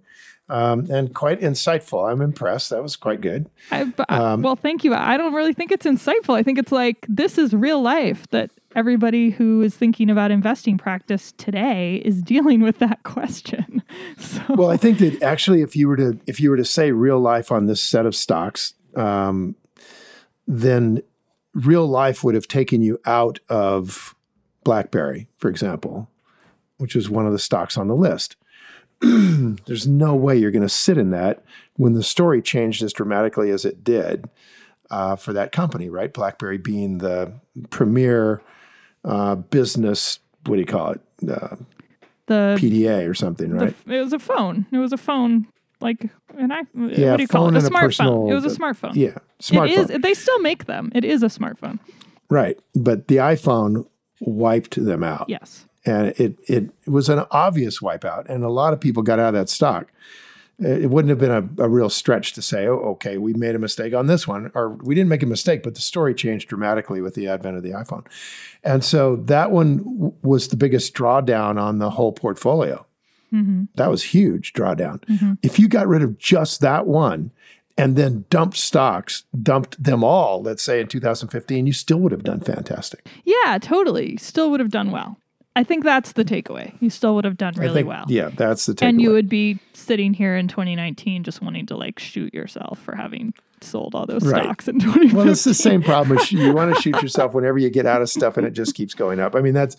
um, 0.48 0.90
and 0.90 1.14
quite 1.14 1.40
insightful. 1.40 2.10
I'm 2.10 2.20
impressed. 2.20 2.70
That 2.70 2.82
was 2.82 2.96
quite 2.96 3.20
good. 3.20 3.48
I, 3.70 3.92
um, 4.08 4.42
well, 4.42 4.56
thank 4.56 4.84
you. 4.84 4.94
I 4.94 5.16
don't 5.16 5.34
really 5.34 5.54
think 5.54 5.72
it's 5.72 5.86
insightful. 5.86 6.34
I 6.34 6.42
think 6.42 6.58
it's 6.58 6.72
like 6.72 7.06
this 7.08 7.38
is 7.38 7.54
real 7.54 7.80
life 7.80 8.26
that 8.28 8.50
everybody 8.76 9.30
who 9.30 9.62
is 9.62 9.74
thinking 9.76 10.10
about 10.10 10.30
investing 10.30 10.76
practice 10.76 11.32
today 11.32 12.02
is 12.04 12.20
dealing 12.22 12.60
with 12.60 12.78
that 12.78 13.02
question. 13.02 13.82
So. 14.18 14.42
Well, 14.56 14.70
I 14.70 14.76
think 14.76 14.98
that 14.98 15.22
actually, 15.22 15.60
if 15.60 15.76
you 15.76 15.86
were 15.86 15.96
to 15.96 16.18
if 16.26 16.40
you 16.40 16.50
were 16.50 16.56
to 16.56 16.64
say 16.64 16.90
real 16.90 17.20
life 17.20 17.52
on 17.52 17.66
this 17.66 17.80
set 17.80 18.06
of 18.06 18.16
stocks, 18.16 18.74
um, 18.96 19.54
then 20.48 21.02
real 21.54 21.86
life 21.86 22.24
would 22.24 22.34
have 22.34 22.48
taken 22.48 22.82
you 22.82 22.98
out 23.06 23.38
of 23.48 24.14
BlackBerry, 24.64 25.28
for 25.38 25.48
example, 25.48 26.10
which 26.78 26.94
was 26.94 27.08
one 27.08 27.26
of 27.26 27.32
the 27.32 27.38
stocks 27.38 27.78
on 27.78 27.86
the 27.86 27.94
list. 27.94 28.36
there's 29.66 29.86
no 29.86 30.14
way 30.14 30.36
you're 30.36 30.50
going 30.50 30.62
to 30.62 30.68
sit 30.68 30.96
in 30.98 31.10
that 31.10 31.42
when 31.76 31.92
the 31.92 32.02
story 32.02 32.40
changed 32.40 32.82
as 32.82 32.92
dramatically 32.92 33.50
as 33.50 33.64
it 33.64 33.84
did 33.84 34.28
uh, 34.90 35.16
for 35.16 35.32
that 35.32 35.52
company, 35.52 35.88
right? 35.88 36.12
BlackBerry 36.12 36.58
being 36.58 36.98
the 36.98 37.32
premier 37.70 38.42
uh, 39.04 39.34
business, 39.34 40.20
what 40.46 40.56
do 40.56 40.60
you 40.60 40.66
call 40.66 40.92
it? 40.92 41.00
Uh, 41.28 41.56
the 42.26 42.56
PDA 42.58 43.08
or 43.08 43.14
something, 43.14 43.52
right? 43.52 43.74
The, 43.86 43.96
it 43.96 44.00
was 44.00 44.12
a 44.12 44.18
phone. 44.18 44.66
It 44.72 44.78
was 44.78 44.92
a 44.92 44.96
phone, 44.96 45.46
like 45.80 46.08
an 46.38 46.52
I. 46.52 46.62
Yeah, 46.74 47.10
what 47.10 47.16
do 47.16 47.22
you 47.22 47.28
call 47.28 47.48
it? 47.48 47.56
A 47.56 47.68
smartphone. 47.68 48.30
It 48.30 48.34
was 48.34 48.44
a 48.46 48.56
smartphone. 48.56 48.94
Yeah, 48.94 49.18
smartphone. 49.42 49.68
It 49.68 49.90
is. 49.90 50.02
They 50.02 50.14
still 50.14 50.38
make 50.38 50.64
them. 50.64 50.90
It 50.94 51.04
is 51.04 51.22
a 51.22 51.26
smartphone. 51.26 51.80
Right, 52.30 52.58
but 52.74 53.08
the 53.08 53.16
iPhone 53.16 53.86
wiped 54.20 54.82
them 54.82 55.04
out. 55.04 55.26
Yes 55.28 55.66
and 55.84 56.08
it 56.18 56.38
it 56.48 56.70
was 56.86 57.08
an 57.08 57.24
obvious 57.30 57.80
wipeout, 57.80 58.28
and 58.28 58.44
a 58.44 58.48
lot 58.48 58.72
of 58.72 58.80
people 58.80 59.02
got 59.02 59.18
out 59.18 59.28
of 59.28 59.34
that 59.34 59.48
stock. 59.48 59.90
It 60.60 60.88
wouldn't 60.88 61.10
have 61.10 61.18
been 61.18 61.32
a, 61.58 61.64
a, 61.64 61.68
real 61.68 61.90
stretch 61.90 62.32
to 62.34 62.42
say, 62.42 62.68
"Oh, 62.68 62.76
okay, 62.92 63.18
we 63.18 63.34
made 63.34 63.56
a 63.56 63.58
mistake 63.58 63.92
on 63.92 64.06
this 64.06 64.28
one," 64.28 64.52
or 64.54 64.70
we 64.70 64.94
didn't 64.94 65.08
make 65.08 65.22
a 65.22 65.26
mistake, 65.26 65.64
but 65.64 65.74
the 65.74 65.80
story 65.80 66.14
changed 66.14 66.48
dramatically 66.48 67.00
with 67.00 67.14
the 67.14 67.26
advent 67.26 67.56
of 67.56 67.64
the 67.64 67.72
iPhone, 67.72 68.06
and 68.62 68.84
so 68.84 69.16
that 69.16 69.50
one 69.50 69.78
w- 69.78 70.12
was 70.22 70.48
the 70.48 70.56
biggest 70.56 70.94
drawdown 70.94 71.60
on 71.60 71.78
the 71.78 71.90
whole 71.90 72.12
portfolio. 72.12 72.86
Mm-hmm. 73.32 73.64
That 73.74 73.90
was 73.90 74.04
huge 74.04 74.52
drawdown. 74.52 75.00
Mm-hmm. 75.06 75.32
If 75.42 75.58
you 75.58 75.66
got 75.66 75.88
rid 75.88 76.02
of 76.02 76.18
just 76.18 76.60
that 76.60 76.86
one, 76.86 77.32
and 77.76 77.96
then 77.96 78.24
dumped 78.30 78.56
stocks, 78.56 79.24
dumped 79.42 79.82
them 79.82 80.04
all, 80.04 80.40
let's 80.40 80.62
say 80.62 80.80
in 80.80 80.86
2015, 80.86 81.66
you 81.66 81.72
still 81.72 81.98
would 81.98 82.12
have 82.12 82.22
done 82.22 82.40
fantastic. 82.40 83.08
Yeah, 83.24 83.58
totally. 83.60 84.16
Still 84.18 84.50
would 84.52 84.60
have 84.60 84.70
done 84.70 84.92
well. 84.92 85.18
I 85.56 85.62
think 85.62 85.84
that's 85.84 86.12
the 86.12 86.24
takeaway. 86.24 86.74
You 86.80 86.90
still 86.90 87.14
would 87.14 87.24
have 87.24 87.36
done 87.36 87.54
really 87.56 87.74
think, 87.74 87.88
well. 87.88 88.04
Yeah, 88.08 88.30
that's 88.30 88.66
the 88.66 88.72
takeaway. 88.72 88.88
And 88.88 89.00
you 89.00 89.10
would 89.12 89.28
be 89.28 89.60
sitting 89.72 90.12
here 90.12 90.36
in 90.36 90.48
2019 90.48 91.22
just 91.22 91.42
wanting 91.42 91.66
to 91.66 91.76
like 91.76 91.98
shoot 91.98 92.34
yourself 92.34 92.80
for 92.80 92.96
having 92.96 93.34
sold 93.60 93.94
all 93.94 94.04
those 94.04 94.24
right. 94.26 94.42
stocks 94.42 94.68
in 94.68 94.78
2015. 94.80 95.16
Well, 95.16 95.28
it's 95.28 95.44
the 95.44 95.54
same 95.54 95.82
problem. 95.82 96.18
you 96.30 96.52
want 96.52 96.74
to 96.74 96.82
shoot 96.82 97.00
yourself 97.00 97.34
whenever 97.34 97.58
you 97.58 97.70
get 97.70 97.86
out 97.86 98.02
of 98.02 98.10
stuff 98.10 98.36
and 98.36 98.46
it 98.46 98.50
just 98.52 98.74
keeps 98.74 98.94
going 98.94 99.20
up. 99.20 99.36
I 99.36 99.40
mean, 99.40 99.54
that's 99.54 99.76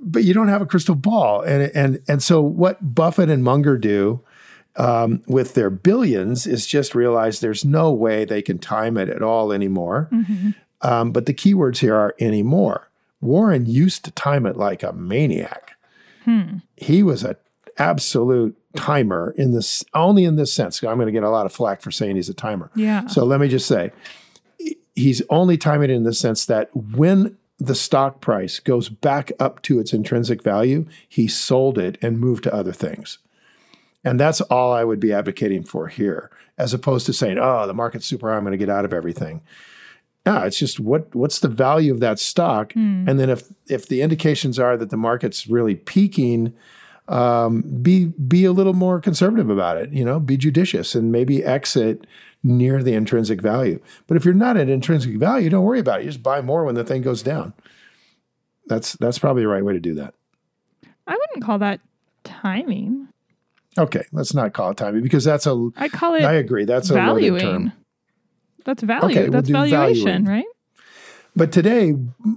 but 0.00 0.24
you 0.24 0.32
don't 0.32 0.48
have 0.48 0.62
a 0.62 0.66
crystal 0.66 0.94
ball. 0.94 1.42
And 1.42 1.70
and 1.74 2.02
and 2.08 2.22
so 2.22 2.40
what 2.40 2.94
Buffett 2.94 3.30
and 3.30 3.42
Munger 3.42 3.76
do 3.76 4.22
um, 4.76 5.22
with 5.26 5.54
their 5.54 5.70
billions 5.70 6.46
is 6.46 6.66
just 6.66 6.94
realize 6.94 7.40
there's 7.40 7.64
no 7.64 7.92
way 7.92 8.24
they 8.24 8.42
can 8.42 8.58
time 8.58 8.96
it 8.96 9.08
at 9.08 9.22
all 9.22 9.52
anymore. 9.52 10.08
Mm-hmm. 10.12 10.50
Um, 10.82 11.12
but 11.12 11.26
the 11.26 11.34
keywords 11.34 11.78
here 11.78 11.94
are 11.94 12.14
anymore. 12.20 12.85
Warren 13.20 13.66
used 13.66 14.04
to 14.04 14.10
time 14.10 14.46
it 14.46 14.56
like 14.56 14.82
a 14.82 14.92
maniac. 14.92 15.72
Hmm. 16.24 16.58
He 16.76 17.02
was 17.02 17.22
an 17.22 17.36
absolute 17.78 18.56
timer 18.76 19.34
in 19.36 19.52
this 19.52 19.84
only 19.94 20.24
in 20.24 20.36
this 20.36 20.52
sense. 20.52 20.82
I'm 20.82 20.96
going 20.96 21.06
to 21.06 21.12
get 21.12 21.22
a 21.22 21.30
lot 21.30 21.46
of 21.46 21.52
flack 21.52 21.80
for 21.80 21.90
saying 21.90 22.16
he's 22.16 22.28
a 22.28 22.34
timer. 22.34 22.70
Yeah. 22.74 23.06
So 23.06 23.24
let 23.24 23.40
me 23.40 23.48
just 23.48 23.66
say 23.66 23.92
he's 24.94 25.22
only 25.30 25.56
timing 25.56 25.90
it 25.90 25.94
in 25.94 26.02
the 26.02 26.14
sense 26.14 26.46
that 26.46 26.74
when 26.74 27.36
the 27.58 27.74
stock 27.74 28.20
price 28.20 28.58
goes 28.58 28.88
back 28.88 29.32
up 29.38 29.62
to 29.62 29.78
its 29.78 29.92
intrinsic 29.92 30.42
value, 30.42 30.86
he 31.08 31.26
sold 31.26 31.78
it 31.78 31.96
and 32.02 32.18
moved 32.18 32.44
to 32.44 32.54
other 32.54 32.72
things. 32.72 33.18
And 34.04 34.20
that's 34.20 34.40
all 34.42 34.72
I 34.72 34.84
would 34.84 35.00
be 35.00 35.12
advocating 35.12 35.64
for 35.64 35.88
here, 35.88 36.30
as 36.58 36.74
opposed 36.74 37.06
to 37.06 37.12
saying, 37.12 37.38
oh, 37.38 37.66
the 37.66 37.74
market's 37.74 38.06
super 38.06 38.30
high, 38.30 38.36
I'm 38.36 38.44
going 38.44 38.52
to 38.52 38.58
get 38.58 38.70
out 38.70 38.84
of 38.84 38.92
everything. 38.92 39.42
Yeah, 40.26 40.44
it's 40.44 40.58
just 40.58 40.80
what 40.80 41.14
what's 41.14 41.38
the 41.38 41.48
value 41.48 41.92
of 41.92 42.00
that 42.00 42.18
stock, 42.18 42.72
mm. 42.72 43.08
and 43.08 43.20
then 43.20 43.30
if 43.30 43.44
if 43.68 43.86
the 43.86 44.02
indications 44.02 44.58
are 44.58 44.76
that 44.76 44.90
the 44.90 44.96
market's 44.96 45.46
really 45.46 45.76
peaking, 45.76 46.52
um, 47.06 47.62
be 47.80 48.06
be 48.06 48.44
a 48.44 48.50
little 48.50 48.72
more 48.72 49.00
conservative 49.00 49.48
about 49.50 49.76
it. 49.76 49.92
You 49.92 50.04
know, 50.04 50.18
be 50.18 50.36
judicious 50.36 50.96
and 50.96 51.12
maybe 51.12 51.44
exit 51.44 52.08
near 52.42 52.82
the 52.82 52.94
intrinsic 52.94 53.40
value. 53.40 53.80
But 54.08 54.16
if 54.16 54.24
you're 54.24 54.34
not 54.34 54.56
at 54.56 54.68
intrinsic 54.68 55.16
value, 55.16 55.48
don't 55.48 55.64
worry 55.64 55.78
about 55.78 56.00
it. 56.00 56.04
You 56.04 56.10
just 56.10 56.24
buy 56.24 56.40
more 56.40 56.64
when 56.64 56.74
the 56.74 56.84
thing 56.84 57.02
goes 57.02 57.22
down. 57.22 57.52
That's 58.66 58.94
that's 58.94 59.20
probably 59.20 59.42
the 59.42 59.48
right 59.48 59.64
way 59.64 59.74
to 59.74 59.80
do 59.80 59.94
that. 59.94 60.14
I 61.06 61.12
wouldn't 61.12 61.44
call 61.44 61.60
that 61.60 61.80
timing. 62.24 63.06
Okay, 63.78 64.02
let's 64.10 64.34
not 64.34 64.54
call 64.54 64.70
it 64.70 64.76
timing 64.76 65.02
because 65.02 65.22
that's 65.22 65.46
a. 65.46 65.70
I 65.76 65.88
call 65.88 66.14
it. 66.14 66.24
I 66.24 66.32
agree. 66.32 66.64
That's 66.64 66.88
valuing. 66.88 67.28
a 67.28 67.32
loaded 67.32 67.44
term. 67.44 67.72
That's 68.66 68.82
value. 68.82 69.18
Okay, 69.18 69.28
That's 69.30 69.48
we'll 69.48 69.62
valuation, 69.68 70.04
valuing. 70.04 70.24
right? 70.26 70.44
But 71.34 71.52
today, 71.52 71.94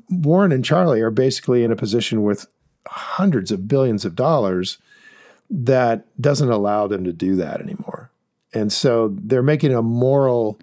Warren 0.09 0.51
and 0.51 0.63
Charlie 0.63 1.01
are 1.01 1.09
basically 1.09 1.63
in 1.63 1.71
a 1.71 1.75
position 1.75 2.23
with 2.23 2.45
hundreds 2.87 3.51
of 3.51 3.67
billions 3.67 4.05
of 4.05 4.15
dollars 4.15 4.77
that 5.49 6.05
doesn't 6.21 6.49
allow 6.49 6.85
them 6.87 7.03
to 7.03 7.11
do 7.11 7.35
that 7.37 7.61
anymore. 7.61 8.11
And 8.53 8.71
so 8.71 9.15
they're 9.19 9.41
making 9.41 9.73
a 9.73 9.81
moral 9.81 10.59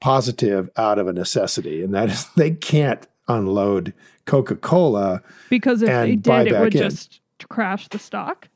positive 0.00 0.70
out 0.76 0.98
of 0.98 1.06
a 1.06 1.12
necessity, 1.12 1.82
and 1.82 1.94
that 1.94 2.08
is 2.08 2.26
they 2.36 2.52
can't 2.52 3.06
unload 3.28 3.92
Coca 4.24 4.56
Cola 4.56 5.22
because 5.50 5.82
if 5.82 5.88
they 5.88 6.16
did, 6.16 6.48
it 6.48 6.58
would 6.58 6.74
in. 6.74 6.82
just 6.82 7.20
crash 7.50 7.88
the 7.88 7.98
stock 7.98 8.48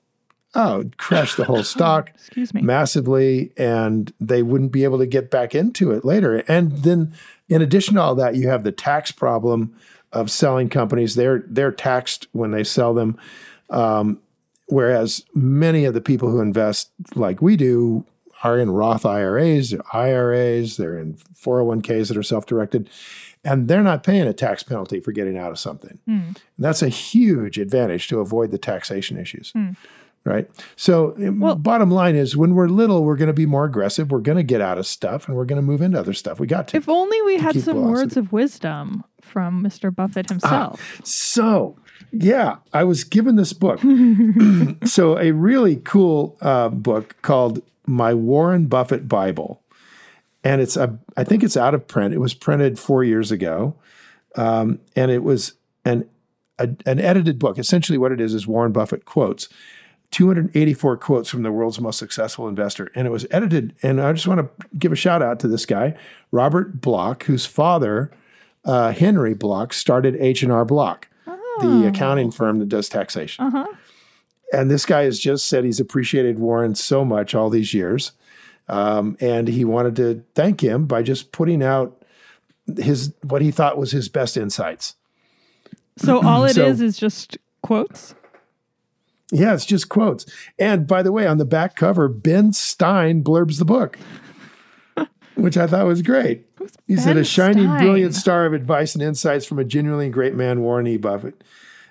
oh, 0.59 0.91
crash 0.97 1.37
the 1.37 1.45
whole 1.45 1.62
stock 1.65 2.11
Excuse 2.15 2.53
me. 2.53 2.61
massively, 2.61 3.53
and 3.57 4.12
they 4.21 4.43
wouldn't 4.43 4.73
be 4.73 4.85
able 4.85 4.99
to 4.99 5.07
get 5.07 5.31
back 5.31 5.55
into 5.55 5.93
it 5.93 6.05
later. 6.05 6.38
And 6.49 6.73
then, 6.79 7.15
in 7.49 7.62
addition 7.62 7.95
to 7.95 8.03
all 8.03 8.15
that, 8.17 8.35
you 8.35 8.49
have 8.49 8.65
the 8.65 8.73
tax 8.73 9.12
problem 9.12 9.75
of 10.12 10.31
selling 10.31 10.69
companies. 10.69 11.15
They're 11.15 11.45
they're 11.47 11.73
taxed 11.73 12.27
when 12.33 12.50
they 12.50 12.65
sell 12.65 12.93
them, 12.93 13.17
um, 13.71 14.21
whereas 14.67 15.25
many 15.35 15.85
of 15.85 15.95
the 15.95 16.00
people 16.00 16.29
who 16.31 16.41
invest 16.41 16.91
like 17.15 17.41
we 17.41 17.57
do 17.57 18.05
are 18.45 18.59
in 18.59 18.71
Roth 18.71 19.07
IRAs, 19.07 19.75
IRAs. 19.93 20.77
They're 20.77 20.99
in 20.99 21.15
401ks 21.35 22.09
that 22.09 22.17
are 22.17 22.23
self-directed. 22.23 22.88
And 23.45 23.67
they're 23.67 23.83
not 23.83 24.05
paying 24.05 24.29
a 24.29 24.33
tax 24.33 24.62
penalty 24.62 25.00
for 25.00 25.11
getting 25.11 25.37
out 25.37 25.50
of 25.50 25.59
something. 25.59 25.99
Mm. 26.09 26.37
that's 26.59 26.83
a 26.83 26.88
huge 26.88 27.59
advantage 27.59 28.07
to 28.09 28.21
avoid 28.21 28.50
the 28.50 28.59
taxation 28.59 29.17
issues. 29.17 29.53
Mm 29.53 29.77
right? 30.29 30.49
So, 30.77 31.15
um, 31.17 31.41
well, 31.41 31.55
bottom 31.55 31.91
line 31.91 32.15
is 32.15 32.37
when 32.37 32.55
we're 32.55 32.69
little, 32.69 33.03
we're 33.03 33.17
going 33.17 33.29
to 33.29 33.33
be 33.33 33.47
more 33.47 33.65
aggressive. 33.65 34.11
We're 34.11 34.21
going 34.21 34.37
to 34.37 34.43
get 34.43 34.61
out 34.61 34.79
of 34.79 34.87
stuff 34.87 35.27
and 35.27 35.37
we're 35.37 35.47
going 35.47 35.61
to 35.61 35.67
move 35.67 35.81
into 35.81 35.99
other 35.99 36.13
stuff. 36.13 36.39
We 36.39 36.47
got 36.47 36.69
to. 36.69 36.77
If 36.77 36.89
only 36.89 37.21
we 37.23 37.39
had 37.39 37.55
some 37.55 37.77
velocity. 37.77 37.91
words 37.93 38.17
of 38.17 38.33
wisdom 38.33 39.05
from 39.23 39.63
Mr. 39.65 39.95
Buffett 39.95 40.27
ah, 40.29 40.35
himself. 40.35 40.99
Ah, 40.99 41.01
so, 41.03 41.79
yeah, 42.13 42.57
I 42.73 42.85
was 42.85 43.05
given 43.05 43.37
this 43.37 43.55
book. 43.55 43.81
so, 44.85 45.19
a 45.19 45.33
really 45.33 45.77
cool 45.77 46.37
uh, 46.43 46.69
book 46.69 47.17
called 47.23 47.63
My 47.87 48.13
Warren 48.13 48.67
Buffett 48.67 49.09
Bible. 49.09 49.63
And 50.45 50.61
it's 50.61 50.77
a, 50.77 50.99
I 51.17 51.25
think 51.25 51.43
it's 51.43 51.57
out 51.57 51.75
of 51.75 51.89
print. 51.89 52.15
It 52.15 52.19
was 52.19 52.35
printed 52.35 52.79
four 52.79 53.03
years 53.03 53.33
ago. 53.33 53.77
Um, 54.37 54.81
and 54.95 55.11
it 55.11 55.23
was 55.23 55.55
an, 55.85 56.09
a, 56.59 56.69
an 56.87 57.01
edited 57.01 57.39
book. 57.39 57.59
Essentially, 57.59 57.99
what 57.99 58.13
it 58.13 58.21
is 58.21 58.35
is 58.35 58.47
Warren 58.47 58.73
Buffett 58.73 59.05
quotes 59.07 59.49
284 60.11 60.97
quotes 60.97 61.29
from 61.29 61.43
the 61.43 61.53
world's 61.53 61.81
most 61.81 61.99
successful 61.99 62.49
investor. 62.49 62.91
And 62.95 63.07
it 63.07 63.11
was 63.11 63.27
edited. 63.31 63.75
And 63.83 64.00
I 64.00 64.12
just 64.12 64.27
want 64.27 64.41
to 64.41 64.67
give 64.79 64.93
a 64.93 64.97
shout 64.97 65.23
out 65.23 65.38
to 65.41 65.49
this 65.49 65.67
guy, 65.67 65.97
Robert 66.31 66.81
Bloch, 66.81 67.25
whose 67.25 67.47
father, 67.47 68.11
uh, 68.65 68.93
Henry 68.93 69.35
Bloch, 69.35 69.73
started 69.73 70.17
H&R 70.17 70.65
Block, 70.65 71.09
oh. 71.27 71.59
the 71.61 71.88
accounting 71.88 72.31
firm 72.31 72.59
that 72.59 72.69
does 72.69 72.88
taxation. 72.88 73.47
Uh-huh. 73.47 73.67
And 74.53 74.71
this 74.71 74.87
guy 74.87 75.03
has 75.03 75.19
just 75.19 75.47
said 75.47 75.65
he's 75.65 75.81
appreciated 75.81 76.38
Warren 76.38 76.75
so 76.75 77.05
much 77.05 77.35
all 77.35 77.50
these 77.50 77.75
years. 77.75 78.12
Um, 78.69 79.17
and 79.21 79.49
he 79.49 79.65
wanted 79.65 79.97
to 79.97 80.25
thank 80.35 80.62
him 80.62 80.87
by 80.87 81.03
just 81.03 81.33
putting 81.33 81.62
out 81.62 82.03
his 82.77 83.15
what 83.23 83.41
he 83.41 83.50
thought 83.50 83.79
was 83.79 83.93
his 83.93 84.09
best 84.09 84.37
insights. 84.37 84.95
So 85.97 86.23
all 86.23 86.45
it 86.45 86.55
so, 86.55 86.67
is 86.67 86.81
is 86.81 86.99
just 86.99 87.38
quotes. 87.62 88.15
Yeah, 89.31 89.55
it's 89.55 89.67
just 89.67 89.89
quotes. 89.89 90.25
And 90.59 90.87
by 90.87 91.03
the 91.03 91.13
way, 91.13 91.27
on 91.27 91.39
the 91.39 91.45
back 91.45 91.77
cover, 91.77 92.09
Ben 92.09 92.53
Stein 92.53 93.23
blurbs 93.23 93.59
the 93.59 93.65
book, 93.65 93.99
which 95.35 95.57
I 95.57 95.67
thought 95.67 95.87
was 95.87 96.03
great. 96.03 96.47
Who's 96.57 96.73
he 96.87 96.95
ben 96.95 97.05
said, 97.05 97.17
"A 97.17 97.25
shining, 97.25 97.65
Stein? 97.67 97.81
brilliant 97.81 98.15
star 98.15 98.47
of 98.47 98.53
advice 98.55 98.95
and 98.95 99.03
insights 99.03 99.45
from 99.45 99.59
a 99.59 99.65
genuinely 99.65 100.09
great 100.09 100.35
man, 100.35 100.61
Warren 100.63 100.87
E. 100.87 100.97
Buffett. 100.97 101.43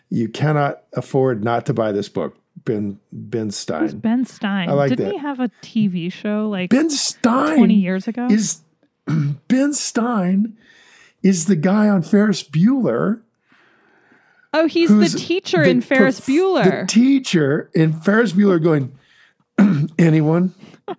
You 0.09 0.29
cannot 0.29 0.81
afford 0.93 1.43
not 1.43 1.65
to 1.67 1.73
buy 1.73 1.91
this 1.91 2.09
book." 2.09 2.35
Ben 2.65 2.99
Ben 3.11 3.51
Stein. 3.51 3.81
Who's 3.83 3.93
Ben 3.93 4.25
Stein? 4.25 4.67
I 4.67 4.73
like 4.73 4.89
Didn't 4.89 5.05
that. 5.05 5.11
he 5.13 5.19
have 5.19 5.39
a 5.39 5.49
TV 5.61 6.11
show 6.11 6.49
like 6.49 6.71
Ben 6.71 6.89
Stein 6.89 7.57
twenty 7.57 7.75
years 7.75 8.07
ago? 8.07 8.27
Is 8.29 8.61
Ben 9.47 9.73
Stein 9.73 10.57
is 11.21 11.45
the 11.45 11.55
guy 11.55 11.87
on 11.87 12.01
Ferris 12.01 12.43
Bueller 12.43 13.21
Oh, 14.57 14.67
he's 14.67 14.89
the 14.89 15.17
teacher 15.19 15.63
the 15.63 15.69
in 15.69 15.81
Ferris 15.81 16.19
prof- 16.19 16.35
Bueller. 16.35 16.81
The 16.81 16.87
teacher 16.87 17.69
in 17.73 17.93
Ferris 17.93 18.33
Bueller 18.33 18.61
going, 18.61 18.97
anyone? 19.99 20.53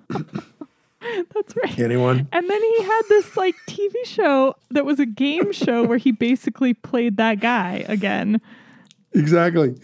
That's 1.34 1.56
right. 1.56 1.78
Anyone? 1.78 2.28
And 2.32 2.50
then 2.50 2.62
he 2.62 2.82
had 2.82 3.02
this 3.08 3.36
like 3.36 3.54
TV 3.68 3.92
show 4.04 4.54
that 4.70 4.84
was 4.84 5.00
a 5.00 5.06
game 5.06 5.52
show 5.52 5.84
where 5.84 5.98
he 5.98 6.12
basically 6.12 6.74
played 6.74 7.16
that 7.16 7.40
guy 7.40 7.84
again. 7.88 8.40
Exactly. 9.12 9.74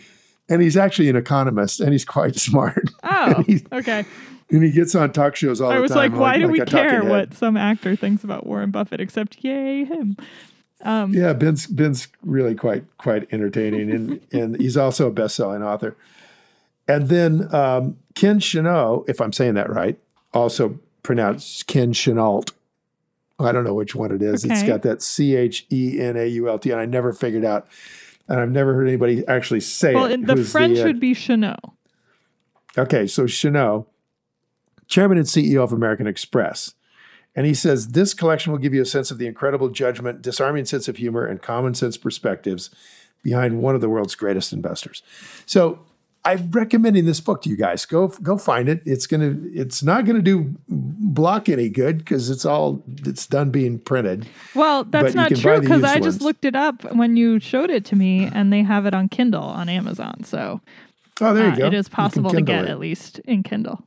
And 0.49 0.61
he's 0.61 0.77
actually 0.77 1.09
an 1.09 1.17
economist 1.17 1.81
and 1.81 1.93
he's 1.93 2.05
quite 2.05 2.37
smart. 2.37 2.91
Oh, 3.03 3.45
and 3.49 3.73
okay. 3.73 4.05
And 4.51 4.63
he 4.63 4.71
gets 4.71 4.95
on 4.95 5.13
talk 5.13 5.35
shows 5.35 5.61
all 5.61 5.71
I 5.71 5.81
the 5.81 5.89
time. 5.89 5.99
I 5.99 6.03
was 6.03 6.13
like, 6.13 6.13
why 6.13 6.33
like, 6.33 6.41
do 6.41 6.47
like 6.49 6.61
we 6.61 6.65
care 6.67 7.03
what 7.03 7.35
some 7.35 7.57
actor 7.57 7.97
thinks 7.97 8.23
about 8.23 8.47
Warren 8.47 8.71
Buffett 8.71 9.01
except 9.01 9.43
yay 9.43 9.85
him? 9.85 10.17
Um, 10.85 11.15
yeah, 11.15 11.33
Ben's 11.33 11.67
Ben's 11.67 12.09
really 12.23 12.55
quite 12.55 12.85
quite 12.99 13.27
entertaining, 13.33 13.91
and 13.91 14.21
and 14.33 14.61
he's 14.61 14.77
also 14.77 15.09
a 15.09 15.11
best 15.11 15.35
selling 15.35 15.63
author. 15.63 15.97
And 16.87 17.09
then 17.09 17.53
um, 17.55 17.97
Ken 18.15 18.39
Chenault, 18.39 19.07
if 19.09 19.21
I'm 19.21 19.33
saying 19.33 19.55
that 19.55 19.71
right, 19.71 19.99
also 20.35 20.79
pronounced 21.03 21.67
Ken 21.67 21.93
Chenault. 21.93 22.45
I 23.39 23.51
don't 23.51 23.65
know 23.65 23.75
which 23.75 23.95
one 23.95 24.13
it 24.13 24.23
is. 24.23 24.45
Okay. 24.45 24.55
It's 24.55 24.63
got 24.63 24.83
that 24.83 25.03
C 25.03 25.35
H 25.35 25.67
E 25.73 25.99
N 25.99 26.17
A 26.17 26.27
U 26.27 26.49
L 26.49 26.59
T, 26.59 26.71
and 26.71 26.81
I 26.81 26.85
never 26.85 27.13
figured 27.13 27.45
out, 27.45 27.67
and 28.29 28.39
I've 28.39 28.51
never 28.51 28.75
heard 28.75 28.87
anybody 28.87 29.27
actually 29.27 29.61
say 29.61 29.95
well, 29.95 30.05
it. 30.05 30.21
Well, 30.21 30.37
the 30.37 30.45
French 30.45 30.77
the, 30.77 30.83
uh, 30.83 30.87
would 30.87 31.01
be 31.01 31.15
Chenault. 31.15 31.57
Okay, 32.77 33.07
so 33.07 33.27
Chenault, 33.27 33.87
chairman 34.87 35.17
and 35.17 35.27
CEO 35.27 35.65
of 35.65 35.73
American 35.73 36.07
Express. 36.07 36.75
And 37.37 37.47
he 37.47 37.55
says 37.55 37.89
this 37.89 38.15
collection 38.15 38.53
will 38.53 38.61
give 38.61 38.75
you 38.75 38.83
a 38.83 38.87
sense 38.87 39.11
of 39.11 39.19
the 39.19 39.27
incredible 39.27 39.69
judgment, 39.69 40.23
disarming 40.23 40.65
sense 40.67 40.89
of 40.89 40.97
humor, 40.97 41.27
and 41.27 41.43
common 41.43 41.75
sense 41.75 41.97
perspectives 41.97 42.71
behind 43.23 43.61
one 43.61 43.75
of 43.75 43.81
the 43.81 43.89
world's 43.89 44.15
greatest 44.15 44.53
investors. 44.53 45.03
So 45.47 45.81
I'm 46.27 46.51
recommending 46.53 47.05
this 47.05 47.21
book 47.21 47.43
to 47.43 47.51
you 47.51 47.57
guys. 47.57 47.85
Go 47.85 48.09
go 48.09 48.39
find 48.39 48.69
it. 48.69 48.83
It's 48.87 49.07
gonna 49.07 49.37
it's 49.53 49.83
not 49.83 50.07
gonna 50.07 50.23
do 50.23 50.55
Bloch 50.69 51.49
any 51.49 51.69
good 51.69 51.99
because 51.99 52.31
it's 52.31 52.45
all 52.45 52.83
it's 53.05 53.27
done 53.27 53.51
being 53.51 53.79
printed. 53.79 54.27
Well, 54.55 54.85
that's 54.85 55.15
not 55.15 55.35
true 55.35 55.61
because 55.61 55.85
I 55.85 56.01
just 56.01 56.23
looked 56.23 56.45
it 56.45 56.57
up 56.57 56.83
when 56.95 57.17
you 57.17 57.41
showed 57.41 57.71
it 57.71 57.85
to 57.87 57.97
me, 57.97 58.31
and 58.33 58.53
they 58.53 58.63
have 58.63 58.87
it 58.87 58.95
on 58.95 59.09
Kindle 59.09 59.45
on 59.45 59.69
Amazon. 59.69 60.25
So 60.25 60.61
oh, 61.21 61.35
there 61.35 61.47
you 61.47 61.53
uh, 61.53 61.57
go. 61.57 61.67
It 61.67 61.75
is 61.75 61.89
possible 61.89 62.31
to 62.31 62.41
get 62.41 62.65
it. 62.65 62.71
at 62.71 62.79
least 62.79 63.19
in 63.21 63.43
Kindle. 63.43 63.85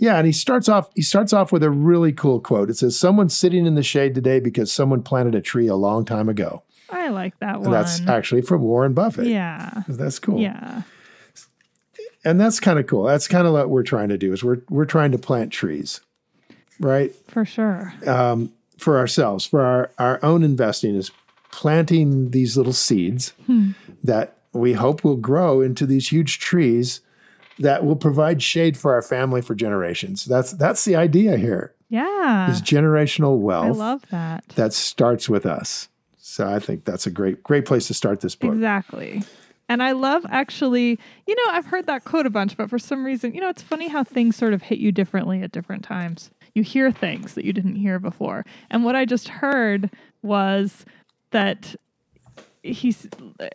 Yeah, 0.00 0.16
and 0.16 0.26
he 0.26 0.32
starts 0.32 0.66
off 0.68 0.88
he 0.94 1.02
starts 1.02 1.34
off 1.34 1.52
with 1.52 1.62
a 1.62 1.70
really 1.70 2.12
cool 2.12 2.40
quote. 2.40 2.70
It 2.70 2.78
says, 2.78 2.98
"Someone's 2.98 3.34
sitting 3.34 3.66
in 3.66 3.74
the 3.74 3.82
shade 3.82 4.14
today 4.14 4.40
because 4.40 4.72
someone 4.72 5.02
planted 5.02 5.34
a 5.34 5.42
tree 5.42 5.66
a 5.66 5.76
long 5.76 6.06
time 6.06 6.28
ago." 6.28 6.62
I 6.88 7.08
like 7.08 7.38
that 7.40 7.58
one. 7.58 7.66
And 7.66 7.74
that's 7.74 8.00
actually 8.08 8.40
from 8.40 8.62
Warren 8.62 8.94
Buffett. 8.94 9.26
Yeah, 9.26 9.82
that's 9.86 10.18
cool. 10.18 10.40
Yeah, 10.40 10.82
and 12.24 12.40
that's 12.40 12.60
kind 12.60 12.78
of 12.78 12.86
cool. 12.86 13.04
That's 13.04 13.28
kind 13.28 13.46
of 13.46 13.52
what 13.52 13.68
we're 13.68 13.82
trying 13.82 14.08
to 14.08 14.16
do. 14.16 14.32
Is 14.32 14.42
we're 14.42 14.62
we're 14.70 14.86
trying 14.86 15.12
to 15.12 15.18
plant 15.18 15.52
trees, 15.52 16.00
right? 16.80 17.14
For 17.28 17.44
sure. 17.44 17.92
Um, 18.06 18.54
for 18.78 18.98
ourselves, 18.98 19.44
for 19.44 19.60
our 19.60 19.90
our 19.98 20.18
own 20.24 20.42
investing 20.42 20.96
is 20.96 21.10
planting 21.52 22.30
these 22.30 22.56
little 22.56 22.72
seeds 22.72 23.34
hmm. 23.44 23.72
that 24.02 24.38
we 24.54 24.72
hope 24.72 25.04
will 25.04 25.16
grow 25.16 25.60
into 25.60 25.84
these 25.84 26.08
huge 26.08 26.38
trees 26.38 27.02
that 27.60 27.84
will 27.84 27.96
provide 27.96 28.42
shade 28.42 28.76
for 28.76 28.94
our 28.94 29.02
family 29.02 29.42
for 29.42 29.54
generations. 29.54 30.24
That's 30.24 30.52
that's 30.52 30.84
the 30.84 30.96
idea 30.96 31.36
here. 31.36 31.74
Yeah. 31.88 32.50
Is 32.50 32.62
generational 32.62 33.38
wealth. 33.38 33.66
I 33.66 33.70
love 33.70 34.04
that. 34.10 34.48
That 34.50 34.72
starts 34.72 35.28
with 35.28 35.44
us. 35.46 35.88
So 36.16 36.48
I 36.48 36.58
think 36.58 36.84
that's 36.84 37.06
a 37.06 37.10
great 37.10 37.42
great 37.42 37.66
place 37.66 37.86
to 37.88 37.94
start 37.94 38.20
this 38.20 38.34
book. 38.34 38.52
Exactly. 38.54 39.22
And 39.68 39.82
I 39.82 39.92
love 39.92 40.26
actually, 40.30 40.98
you 41.26 41.34
know, 41.36 41.52
I've 41.52 41.66
heard 41.66 41.86
that 41.86 42.04
quote 42.04 42.26
a 42.26 42.30
bunch, 42.30 42.56
but 42.56 42.68
for 42.68 42.78
some 42.78 43.04
reason, 43.04 43.34
you 43.34 43.40
know, 43.40 43.48
it's 43.48 43.62
funny 43.62 43.86
how 43.86 44.02
things 44.02 44.34
sort 44.34 44.52
of 44.52 44.62
hit 44.62 44.78
you 44.80 44.90
differently 44.90 45.42
at 45.42 45.52
different 45.52 45.84
times. 45.84 46.30
You 46.54 46.64
hear 46.64 46.90
things 46.90 47.34
that 47.34 47.44
you 47.44 47.52
didn't 47.52 47.76
hear 47.76 48.00
before. 48.00 48.44
And 48.70 48.84
what 48.84 48.96
I 48.96 49.04
just 49.04 49.28
heard 49.28 49.90
was 50.22 50.84
that 51.30 51.76
he's 52.62 53.06
uh, 53.38 53.48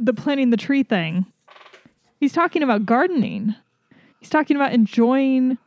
the 0.00 0.14
planting 0.16 0.50
the 0.50 0.56
tree 0.56 0.82
thing 0.82 1.26
He's 2.18 2.32
talking 2.32 2.62
about 2.62 2.86
gardening. 2.86 3.54
He's 4.20 4.30
talking 4.30 4.56
about 4.56 4.72
enjoying 4.72 5.58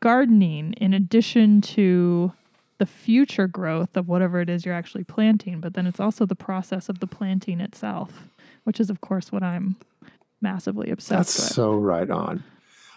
gardening 0.00 0.74
in 0.74 0.92
addition 0.92 1.60
to 1.62 2.32
the 2.78 2.86
future 2.86 3.46
growth 3.46 3.96
of 3.96 4.08
whatever 4.08 4.40
it 4.40 4.50
is 4.50 4.66
you're 4.66 4.74
actually 4.74 5.04
planting, 5.04 5.60
but 5.60 5.74
then 5.74 5.86
it's 5.86 6.00
also 6.00 6.26
the 6.26 6.34
process 6.34 6.88
of 6.88 6.98
the 6.98 7.06
planting 7.06 7.60
itself, 7.60 8.28
which 8.64 8.80
is, 8.80 8.90
of 8.90 9.00
course, 9.00 9.32
what 9.32 9.42
I'm 9.42 9.76
massively 10.40 10.90
obsessed 10.90 11.36
That's 11.36 11.38
with. 11.38 11.54
so 11.54 11.72
right 11.74 12.10
on. 12.10 12.44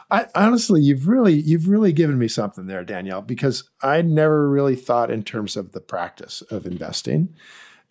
I 0.09 0.27
honestly, 0.35 0.81
you've 0.81 1.07
really, 1.07 1.33
you've 1.33 1.67
really 1.67 1.91
given 1.91 2.17
me 2.17 2.27
something 2.27 2.67
there, 2.67 2.83
Danielle, 2.83 3.21
because 3.21 3.69
I 3.81 4.01
never 4.01 4.49
really 4.49 4.75
thought 4.75 5.11
in 5.11 5.23
terms 5.23 5.57
of 5.57 5.73
the 5.73 5.81
practice 5.81 6.41
of 6.43 6.65
investing 6.65 7.35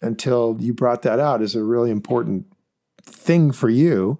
until 0.00 0.56
you 0.60 0.72
brought 0.72 1.02
that 1.02 1.20
out 1.20 1.42
as 1.42 1.54
a 1.54 1.62
really 1.62 1.90
important 1.90 2.46
thing 3.02 3.52
for 3.52 3.68
you. 3.68 4.18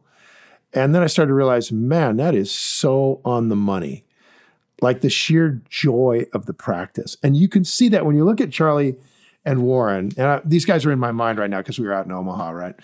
And 0.73 0.95
then 0.95 1.03
I 1.03 1.07
started 1.07 1.29
to 1.29 1.35
realize, 1.35 1.73
man, 1.73 2.17
that 2.19 2.35
is 2.35 2.51
so 2.51 3.21
on 3.25 3.49
the 3.49 3.57
money. 3.57 4.05
Like 4.83 5.01
the 5.01 5.09
sheer 5.09 5.63
joy 5.71 6.27
of 6.35 6.47
the 6.47 6.53
practice. 6.53 7.17
And 7.23 7.37
you 7.37 7.49
can 7.49 7.65
see 7.65 7.89
that 7.89 8.05
when 8.05 8.15
you 8.15 8.25
look 8.25 8.43
at 8.43 8.53
Charlie 8.53 8.97
and 9.45 9.63
Warren. 9.63 10.13
And 10.19 10.27
I, 10.27 10.41
these 10.45 10.67
guys 10.67 10.85
are 10.85 10.93
in 10.93 10.99
my 10.99 11.13
mind 11.13 11.39
right 11.39 11.49
now 11.49 11.59
because 11.59 11.79
we 11.79 11.87
were 11.87 11.95
out 11.95 12.05
in 12.05 12.13
Omaha, 12.13 12.51
right? 12.51 12.75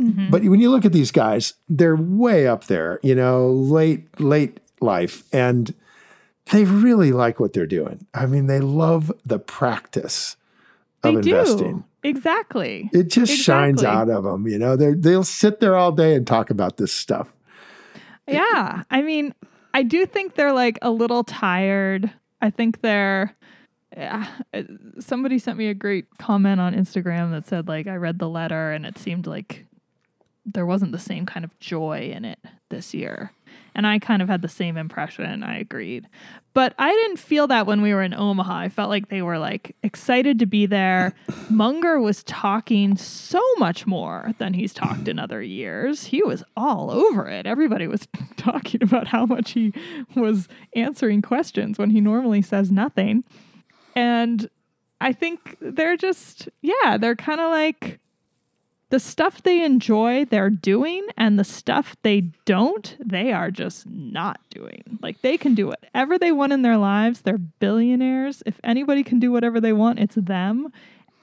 Mm-hmm. 0.00 0.30
But 0.30 0.42
when 0.44 0.60
you 0.60 0.70
look 0.70 0.84
at 0.84 0.92
these 0.92 1.12
guys, 1.12 1.54
they're 1.68 1.96
way 1.96 2.46
up 2.46 2.64
there, 2.64 2.98
you 3.02 3.14
know, 3.14 3.48
late, 3.48 4.20
late 4.20 4.58
life. 4.80 5.22
And 5.32 5.74
they 6.50 6.64
really 6.64 7.12
like 7.12 7.38
what 7.38 7.52
they're 7.52 7.66
doing. 7.66 8.06
I 8.14 8.26
mean, 8.26 8.46
they 8.46 8.60
love 8.60 9.12
the 9.24 9.38
practice 9.38 10.36
of 11.02 11.14
they 11.14 11.30
investing. 11.30 11.78
Do. 11.78 11.84
Exactly. 12.08 12.90
It 12.92 13.04
just 13.04 13.32
exactly. 13.32 13.36
shines 13.36 13.84
out 13.84 14.08
of 14.08 14.24
them. 14.24 14.46
You 14.48 14.58
know, 14.58 14.76
they 14.76 14.94
they'll 14.94 15.24
sit 15.24 15.60
there 15.60 15.76
all 15.76 15.92
day 15.92 16.14
and 16.14 16.26
talk 16.26 16.50
about 16.50 16.76
this 16.76 16.92
stuff. 16.92 17.32
Yeah. 18.26 18.82
I 18.90 19.02
mean, 19.02 19.34
I 19.74 19.82
do 19.82 20.06
think 20.06 20.34
they're 20.34 20.52
like 20.52 20.78
a 20.82 20.90
little 20.90 21.24
tired. 21.24 22.12
I 22.40 22.50
think 22.50 22.80
they're 22.82 23.36
yeah, 23.96 24.28
somebody 25.00 25.38
sent 25.38 25.58
me 25.58 25.68
a 25.68 25.74
great 25.74 26.06
comment 26.18 26.60
on 26.60 26.74
Instagram 26.74 27.30
that 27.32 27.46
said 27.46 27.68
like 27.68 27.86
I 27.86 27.96
read 27.96 28.18
the 28.18 28.28
letter 28.28 28.72
and 28.72 28.86
it 28.86 28.98
seemed 28.98 29.26
like 29.26 29.66
there 30.44 30.66
wasn't 30.66 30.92
the 30.92 30.98
same 30.98 31.26
kind 31.26 31.44
of 31.44 31.58
joy 31.58 32.12
in 32.14 32.24
it 32.24 32.38
this 32.68 32.94
year. 32.94 33.32
And 33.74 33.86
I 33.86 33.98
kind 33.98 34.22
of 34.22 34.28
had 34.28 34.42
the 34.42 34.48
same 34.48 34.76
impression. 34.76 35.42
I 35.42 35.58
agreed. 35.58 36.08
But 36.54 36.74
I 36.78 36.90
didn't 36.90 37.18
feel 37.18 37.46
that 37.46 37.66
when 37.66 37.82
we 37.82 37.94
were 37.94 38.02
in 38.02 38.14
Omaha. 38.14 38.58
I 38.58 38.68
felt 38.68 38.90
like 38.90 39.08
they 39.08 39.22
were 39.22 39.38
like 39.38 39.76
excited 39.82 40.38
to 40.40 40.46
be 40.46 40.66
there. 40.66 41.14
Munger 41.50 42.00
was 42.00 42.24
talking 42.24 42.96
so 42.96 43.40
much 43.58 43.86
more 43.86 44.32
than 44.38 44.54
he's 44.54 44.74
talked 44.74 45.06
in 45.06 45.18
other 45.18 45.40
years. 45.40 46.04
He 46.04 46.22
was 46.22 46.42
all 46.56 46.90
over 46.90 47.28
it. 47.28 47.46
Everybody 47.46 47.86
was 47.86 48.08
talking 48.36 48.82
about 48.82 49.06
how 49.06 49.26
much 49.26 49.52
he 49.52 49.72
was 50.16 50.48
answering 50.74 51.22
questions 51.22 51.78
when 51.78 51.90
he 51.90 52.00
normally 52.00 52.42
says 52.42 52.72
nothing. 52.72 53.22
And 53.94 54.48
I 55.00 55.12
think 55.12 55.56
they're 55.60 55.96
just, 55.96 56.48
yeah, 56.60 56.96
they're 56.98 57.16
kind 57.16 57.40
of 57.40 57.50
like 57.50 58.00
the 58.90 59.00
stuff 59.00 59.42
they 59.42 59.64
enjoy, 59.64 60.24
they're 60.24 60.50
doing, 60.50 61.06
and 61.16 61.38
the 61.38 61.44
stuff 61.44 61.96
they 62.02 62.32
don't, 62.46 62.96
they 63.04 63.32
are 63.32 63.50
just 63.50 63.86
not 63.86 64.40
doing. 64.50 64.98
Like 65.02 65.20
they 65.20 65.36
can 65.36 65.54
do 65.54 65.66
whatever 65.66 66.18
they 66.18 66.32
want 66.32 66.52
in 66.52 66.62
their 66.62 66.78
lives. 66.78 67.20
They're 67.20 67.38
billionaires. 67.38 68.42
If 68.46 68.58
anybody 68.64 69.04
can 69.04 69.18
do 69.18 69.30
whatever 69.30 69.60
they 69.60 69.72
want, 69.72 69.98
it's 69.98 70.14
them. 70.14 70.72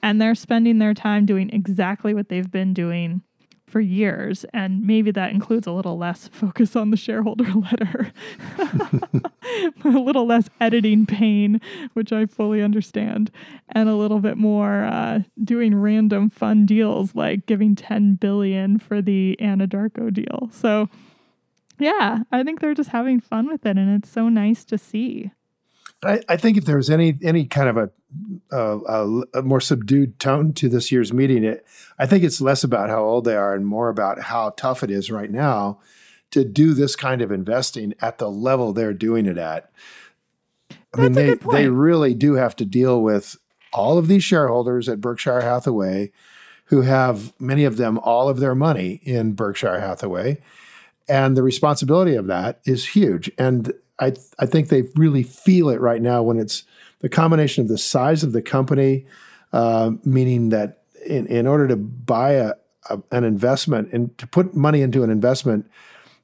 And 0.02 0.20
they're 0.20 0.36
spending 0.36 0.78
their 0.78 0.94
time 0.94 1.26
doing 1.26 1.50
exactly 1.50 2.14
what 2.14 2.28
they've 2.28 2.50
been 2.50 2.72
doing 2.72 3.22
for 3.66 3.80
years. 3.80 4.44
And 4.52 4.86
maybe 4.86 5.10
that 5.10 5.32
includes 5.32 5.66
a 5.66 5.72
little 5.72 5.98
less 5.98 6.28
focus 6.32 6.76
on 6.76 6.90
the 6.90 6.96
shareholder 6.96 7.52
letter, 7.54 8.12
a 9.84 9.88
little 9.88 10.26
less 10.26 10.48
editing 10.60 11.06
pain, 11.06 11.60
which 11.94 12.12
I 12.12 12.26
fully 12.26 12.62
understand, 12.62 13.30
and 13.68 13.88
a 13.88 13.96
little 13.96 14.20
bit 14.20 14.36
more 14.36 14.84
uh, 14.84 15.20
doing 15.42 15.74
random 15.74 16.30
fun 16.30 16.66
deals 16.66 17.14
like 17.14 17.46
giving 17.46 17.74
10 17.74 18.14
billion 18.16 18.78
for 18.78 19.02
the 19.02 19.36
Anadarko 19.40 20.12
deal. 20.12 20.48
So, 20.52 20.88
yeah, 21.78 22.20
I 22.32 22.42
think 22.42 22.60
they're 22.60 22.74
just 22.74 22.90
having 22.90 23.20
fun 23.20 23.48
with 23.48 23.66
it, 23.66 23.76
and 23.76 23.94
it's 23.94 24.10
so 24.10 24.28
nice 24.28 24.64
to 24.66 24.78
see. 24.78 25.32
I, 26.04 26.20
I 26.28 26.36
think 26.36 26.56
if 26.56 26.64
there's 26.64 26.90
any 26.90 27.18
any 27.22 27.46
kind 27.46 27.68
of 27.68 27.76
a, 27.76 27.90
a, 28.56 29.22
a, 29.34 29.42
more 29.42 29.60
subdued 29.60 30.18
tone 30.18 30.52
to 30.54 30.68
this 30.68 30.92
year's 30.92 31.12
meeting, 31.12 31.44
it, 31.44 31.64
I 31.98 32.06
think 32.06 32.22
it's 32.22 32.40
less 32.40 32.62
about 32.62 32.90
how 32.90 33.02
old 33.02 33.24
they 33.24 33.36
are 33.36 33.54
and 33.54 33.66
more 33.66 33.88
about 33.88 34.22
how 34.22 34.50
tough 34.50 34.82
it 34.82 34.90
is 34.90 35.10
right 35.10 35.30
now 35.30 35.78
to 36.32 36.44
do 36.44 36.74
this 36.74 36.96
kind 36.96 37.22
of 37.22 37.32
investing 37.32 37.94
at 38.00 38.18
the 38.18 38.30
level 38.30 38.72
they're 38.72 38.92
doing 38.92 39.26
it 39.26 39.38
at. 39.38 39.70
I 40.70 40.74
That's 40.92 40.98
mean, 40.98 41.12
they 41.12 41.34
they 41.34 41.68
really 41.68 42.14
do 42.14 42.34
have 42.34 42.56
to 42.56 42.64
deal 42.64 43.02
with 43.02 43.36
all 43.72 43.98
of 43.98 44.08
these 44.08 44.24
shareholders 44.24 44.88
at 44.88 45.00
Berkshire 45.00 45.40
Hathaway, 45.40 46.12
who 46.66 46.82
have 46.82 47.32
many 47.40 47.64
of 47.64 47.76
them 47.76 47.98
all 47.98 48.28
of 48.28 48.38
their 48.38 48.54
money 48.54 49.00
in 49.02 49.32
Berkshire 49.32 49.80
Hathaway, 49.80 50.38
and 51.08 51.36
the 51.36 51.42
responsibility 51.42 52.14
of 52.14 52.26
that 52.26 52.60
is 52.64 52.88
huge. 52.88 53.30
And 53.38 53.72
I 53.98 54.14
I 54.38 54.46
think 54.46 54.68
they 54.68 54.84
really 54.94 55.22
feel 55.22 55.68
it 55.68 55.80
right 55.80 56.02
now 56.02 56.22
when 56.22 56.38
it's 56.38 56.64
the 57.00 57.08
combination 57.08 57.62
of 57.62 57.68
the 57.68 57.78
size 57.78 58.22
of 58.22 58.32
the 58.32 58.42
company, 58.42 59.06
uh, 59.52 59.92
meaning 60.04 60.48
that 60.50 60.82
in, 61.04 61.26
in 61.26 61.46
order 61.46 61.68
to 61.68 61.76
buy 61.76 62.32
a, 62.32 62.52
a, 62.90 63.00
an 63.12 63.24
investment 63.24 63.92
and 63.92 64.16
to 64.18 64.26
put 64.26 64.54
money 64.54 64.82
into 64.82 65.02
an 65.02 65.10
investment 65.10 65.70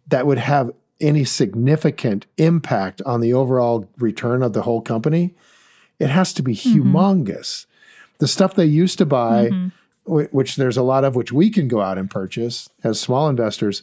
that 0.09 0.27
would 0.27 0.39
have 0.39 0.71
any 1.01 1.25
significant 1.25 2.27
impact 2.37 3.03
on 3.05 3.21
the 3.21 3.33
overall 3.33 3.89
return 3.99 4.43
of 4.43 4.53
the 4.53 4.63
whole 4.63 4.81
company, 4.81 5.35
it 5.99 6.09
has 6.09 6.33
to 6.35 6.43
be 6.43 6.55
mm-hmm. 6.55 6.95
humongous. 6.95 7.67
The 8.19 8.29
stuff 8.29 8.55
they 8.55 8.67
used 8.67 8.99
to 8.99 9.07
buy, 9.07 9.49
mm-hmm. 9.49 10.37
which 10.37 10.57
there's 10.57 10.77
a 10.77 10.83
lot 10.83 11.05
of, 11.05 11.17
which 11.17 11.33
we 11.33 11.51
can 11.51 11.69
go 11.69 11.81
out 11.81 11.99
and 11.99 12.11
purchase 12.11 12.69
as 12.85 13.01
small 13.01 13.29
investors, 13.29 13.83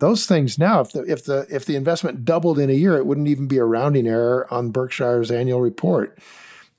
those 0.00 0.26
things 0.26 0.58
now, 0.58 0.80
if 0.80 0.92
the 0.92 1.02
if 1.02 1.24
the 1.24 1.46
if 1.50 1.64
the 1.64 1.76
investment 1.76 2.24
doubled 2.24 2.58
in 2.58 2.70
a 2.70 2.74
year, 2.74 2.96
it 2.96 3.06
wouldn't 3.06 3.28
even 3.28 3.48
be 3.48 3.58
a 3.58 3.64
rounding 3.64 4.06
error 4.06 4.46
on 4.52 4.70
Berkshire's 4.70 5.30
annual 5.30 5.60
report. 5.60 6.18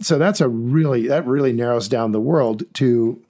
So 0.02 0.18
that's 0.18 0.40
a 0.40 0.48
really 0.48 1.08
that 1.08 1.26
really 1.26 1.52
narrows 1.52 1.90
down 1.90 2.14
the 2.14 2.22
world 2.22 2.64
to 2.76 3.22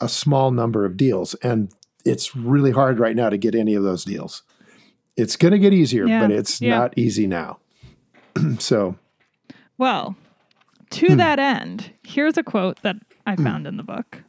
a 0.00 0.08
small 0.08 0.50
number 0.50 0.84
of 0.84 0.96
deals, 0.96 1.34
and 1.36 1.70
it's 2.04 2.34
really 2.34 2.70
hard 2.70 2.98
right 2.98 3.16
now 3.16 3.28
to 3.28 3.36
get 3.36 3.54
any 3.54 3.74
of 3.74 3.82
those 3.82 4.04
deals. 4.04 4.42
It's 5.16 5.36
going 5.36 5.52
to 5.52 5.58
get 5.58 5.72
easier, 5.72 6.06
yeah. 6.06 6.20
but 6.20 6.30
it's 6.30 6.60
yeah. 6.60 6.76
not 6.76 6.96
easy 6.96 7.26
now. 7.26 7.58
so, 8.58 8.96
well, 9.78 10.14
to 10.90 11.08
hmm. 11.08 11.16
that 11.16 11.38
end, 11.38 11.90
here's 12.02 12.36
a 12.36 12.42
quote 12.42 12.80
that 12.82 12.96
I 13.26 13.34
hmm. 13.34 13.44
found 13.44 13.66
in 13.66 13.76
the 13.76 13.82
book. 13.82 14.22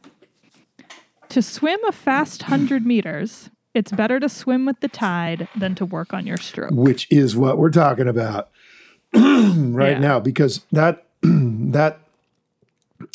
To 1.30 1.42
swim 1.42 1.78
a 1.86 1.92
fast 1.92 2.44
100 2.44 2.86
meters, 2.86 3.50
it's 3.74 3.92
better 3.92 4.18
to 4.20 4.28
swim 4.28 4.66
with 4.66 4.80
the 4.80 4.88
tide 4.88 5.48
than 5.56 5.74
to 5.76 5.84
work 5.84 6.12
on 6.12 6.26
your 6.26 6.36
stroke. 6.36 6.70
Which 6.72 7.06
is 7.10 7.36
what 7.36 7.58
we're 7.58 7.70
talking 7.70 8.08
about 8.08 8.50
right 9.14 9.92
yeah. 9.92 9.98
now, 9.98 10.20
because 10.20 10.64
that 10.72 11.06
that 11.22 12.00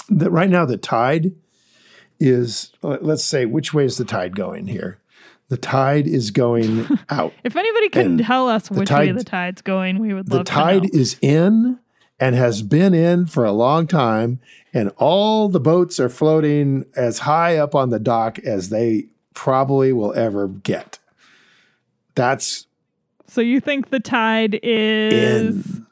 that 0.09 0.31
right 0.31 0.49
now 0.49 0.65
the 0.65 0.77
tide 0.77 1.33
is 2.19 2.71
let's 2.81 3.23
say 3.23 3.45
which 3.45 3.73
way 3.73 3.85
is 3.85 3.97
the 3.97 4.05
tide 4.05 4.35
going 4.35 4.67
here? 4.67 4.99
The 5.49 5.57
tide 5.57 6.07
is 6.07 6.31
going 6.31 6.87
out. 7.09 7.33
if 7.43 7.55
anybody 7.55 7.89
can 7.89 8.17
tell 8.17 8.47
us 8.47 8.71
which 8.71 8.87
tide, 8.87 9.07
way 9.07 9.11
the 9.11 9.23
tide's 9.23 9.61
going, 9.61 9.99
we 9.99 10.13
would 10.13 10.29
love 10.29 10.45
to. 10.45 10.51
The 10.51 10.55
tide 10.55 10.95
is 10.95 11.17
in 11.21 11.79
and 12.19 12.35
has 12.35 12.61
been 12.61 12.93
in 12.93 13.25
for 13.25 13.43
a 13.43 13.51
long 13.51 13.85
time, 13.85 14.39
and 14.73 14.91
all 14.97 15.49
the 15.49 15.59
boats 15.59 15.99
are 15.99 16.09
floating 16.09 16.85
as 16.95 17.19
high 17.19 17.57
up 17.57 17.75
on 17.75 17.89
the 17.89 17.99
dock 17.99 18.39
as 18.39 18.69
they 18.69 19.07
probably 19.33 19.93
will 19.93 20.13
ever 20.13 20.47
get. 20.47 20.99
That's 22.15 22.67
so 23.27 23.41
you 23.41 23.59
think 23.59 23.89
the 23.89 23.99
tide 23.99 24.59
is 24.61 25.65
in. 25.65 25.87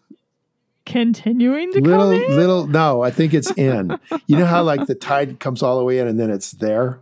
continuing 0.86 1.71
to 1.71 1.82
little, 1.82 2.12
come 2.12 2.13
in? 2.13 2.36
Little, 2.36 2.67
no, 2.67 3.01
I 3.01 3.10
think 3.10 3.34
it's 3.34 3.51
in. 3.51 3.97
you 4.27 4.38
know 4.38 4.45
how 4.45 4.63
like 4.63 4.86
the 4.86 4.95
tide 4.95 5.39
comes 5.39 5.63
all 5.63 5.80
the 5.80 5.84
way 5.84 5.97
in 5.99 6.08
and 6.08 6.19
then 6.19 6.30
it's 6.30 6.51
there 6.51 6.99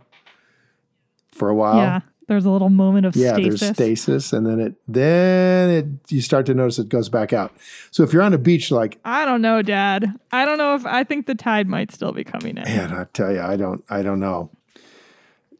for 1.32 1.50
a 1.50 1.54
while. 1.54 1.76
Yeah, 1.76 2.00
there's 2.28 2.44
a 2.44 2.50
little 2.50 2.70
moment 2.70 3.06
of 3.06 3.16
yeah, 3.16 3.34
stasis. 3.34 3.60
there's 3.60 3.74
stasis, 3.74 4.32
and 4.32 4.46
then 4.46 4.60
it 4.60 4.74
then 4.86 5.70
it 5.70 6.12
you 6.12 6.22
start 6.22 6.46
to 6.46 6.54
notice 6.54 6.78
it 6.78 6.88
goes 6.88 7.08
back 7.08 7.32
out. 7.32 7.52
So 7.90 8.02
if 8.02 8.12
you're 8.12 8.22
on 8.22 8.32
a 8.32 8.38
beach, 8.38 8.70
like 8.70 8.98
I 9.04 9.24
don't 9.24 9.42
know, 9.42 9.62
Dad, 9.62 10.14
I 10.30 10.44
don't 10.44 10.56
know 10.56 10.74
if 10.74 10.86
I 10.86 11.04
think 11.04 11.26
the 11.26 11.34
tide 11.34 11.66
might 11.66 11.92
still 11.92 12.12
be 12.12 12.24
coming 12.24 12.56
in. 12.56 12.62
Man, 12.62 12.92
I 12.92 13.04
tell 13.12 13.32
you, 13.32 13.40
I 13.40 13.56
don't, 13.56 13.84
I 13.90 14.02
don't 14.02 14.20
know. 14.20 14.50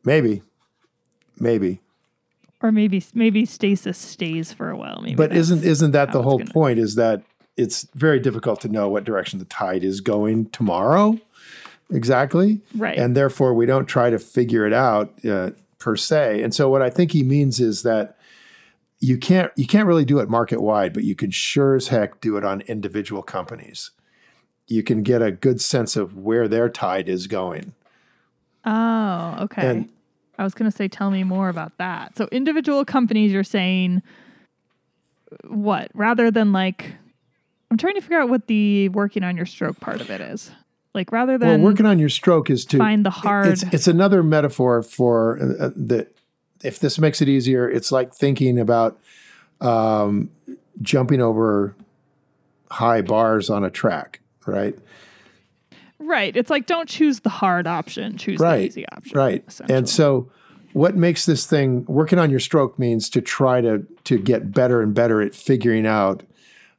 Maybe, 0.04 0.42
Maybe. 1.40 1.80
Or 2.62 2.70
maybe 2.70 3.02
maybe 3.14 3.46
stasis 3.46 3.96
stays 3.96 4.52
for 4.52 4.68
a 4.68 4.76
while. 4.76 5.00
Maybe 5.00 5.14
but 5.14 5.34
isn't 5.34 5.64
isn't 5.64 5.92
that 5.92 6.12
the 6.12 6.22
whole 6.22 6.38
gonna... 6.38 6.52
point? 6.52 6.78
Is 6.78 6.94
that 6.96 7.22
it's 7.56 7.86
very 7.94 8.20
difficult 8.20 8.60
to 8.60 8.68
know 8.68 8.88
what 8.88 9.04
direction 9.04 9.38
the 9.38 9.46
tide 9.46 9.82
is 9.82 10.00
going 10.00 10.50
tomorrow, 10.50 11.18
exactly, 11.90 12.60
right? 12.76 12.98
And 12.98 13.16
therefore, 13.16 13.54
we 13.54 13.64
don't 13.64 13.86
try 13.86 14.10
to 14.10 14.18
figure 14.18 14.66
it 14.66 14.74
out 14.74 15.12
uh, 15.24 15.50
per 15.78 15.96
se. 15.96 16.42
And 16.42 16.54
so, 16.54 16.68
what 16.68 16.82
I 16.82 16.90
think 16.90 17.12
he 17.12 17.22
means 17.22 17.60
is 17.60 17.82
that 17.82 18.18
you 19.00 19.16
can't 19.16 19.50
you 19.56 19.66
can't 19.66 19.88
really 19.88 20.04
do 20.04 20.18
it 20.18 20.28
market 20.28 20.60
wide, 20.60 20.92
but 20.92 21.04
you 21.04 21.14
can 21.14 21.30
sure 21.30 21.74
as 21.74 21.88
heck 21.88 22.20
do 22.20 22.36
it 22.36 22.44
on 22.44 22.60
individual 22.62 23.22
companies. 23.22 23.90
You 24.66 24.82
can 24.82 25.02
get 25.02 25.22
a 25.22 25.32
good 25.32 25.60
sense 25.60 25.96
of 25.96 26.16
where 26.16 26.46
their 26.46 26.68
tide 26.68 27.08
is 27.08 27.26
going. 27.26 27.72
Oh, 28.64 29.38
okay. 29.40 29.66
And 29.66 29.88
I 30.40 30.42
was 30.42 30.54
going 30.54 30.70
to 30.70 30.74
say, 30.74 30.88
tell 30.88 31.10
me 31.10 31.22
more 31.22 31.50
about 31.50 31.76
that. 31.76 32.16
So, 32.16 32.26
individual 32.32 32.82
companies, 32.86 33.30
you're 33.30 33.44
saying 33.44 34.00
what 35.46 35.90
rather 35.92 36.30
than 36.30 36.50
like, 36.50 36.94
I'm 37.70 37.76
trying 37.76 37.94
to 37.96 38.00
figure 38.00 38.18
out 38.18 38.30
what 38.30 38.46
the 38.46 38.88
working 38.88 39.22
on 39.22 39.36
your 39.36 39.44
stroke 39.44 39.78
part 39.80 40.00
of 40.00 40.10
it 40.10 40.22
is. 40.22 40.50
Like, 40.94 41.12
rather 41.12 41.36
than 41.36 41.48
well, 41.48 41.70
working 41.70 41.84
on 41.84 41.98
your 41.98 42.08
stroke 42.08 42.48
is 42.48 42.64
to 42.66 42.78
find 42.78 43.04
the 43.04 43.10
hard. 43.10 43.48
It's, 43.48 43.62
it's 43.64 43.86
another 43.86 44.22
metaphor 44.22 44.82
for 44.82 45.38
uh, 45.38 45.66
uh, 45.66 45.70
the. 45.76 46.08
If 46.64 46.78
this 46.78 46.98
makes 46.98 47.20
it 47.20 47.28
easier, 47.28 47.68
it's 47.68 47.92
like 47.92 48.14
thinking 48.14 48.58
about 48.58 48.98
um, 49.60 50.30
jumping 50.80 51.20
over 51.20 51.76
high 52.70 53.02
bars 53.02 53.50
on 53.50 53.62
a 53.62 53.70
track, 53.70 54.20
right? 54.46 54.76
Right. 56.00 56.34
It's 56.34 56.50
like 56.50 56.66
don't 56.66 56.88
choose 56.88 57.20
the 57.20 57.28
hard 57.28 57.66
option, 57.66 58.16
choose 58.16 58.40
right. 58.40 58.58
the 58.58 58.66
easy 58.66 58.88
option. 58.88 59.16
Right. 59.16 59.60
And 59.68 59.88
so 59.88 60.30
what 60.72 60.96
makes 60.96 61.26
this 61.26 61.46
thing 61.46 61.84
working 61.86 62.18
on 62.18 62.30
your 62.30 62.40
stroke 62.40 62.78
means 62.78 63.10
to 63.10 63.20
try 63.20 63.60
to 63.60 63.86
to 64.04 64.18
get 64.18 64.52
better 64.52 64.82
and 64.82 64.94
better 64.94 65.20
at 65.20 65.34
figuring 65.34 65.86
out 65.86 66.22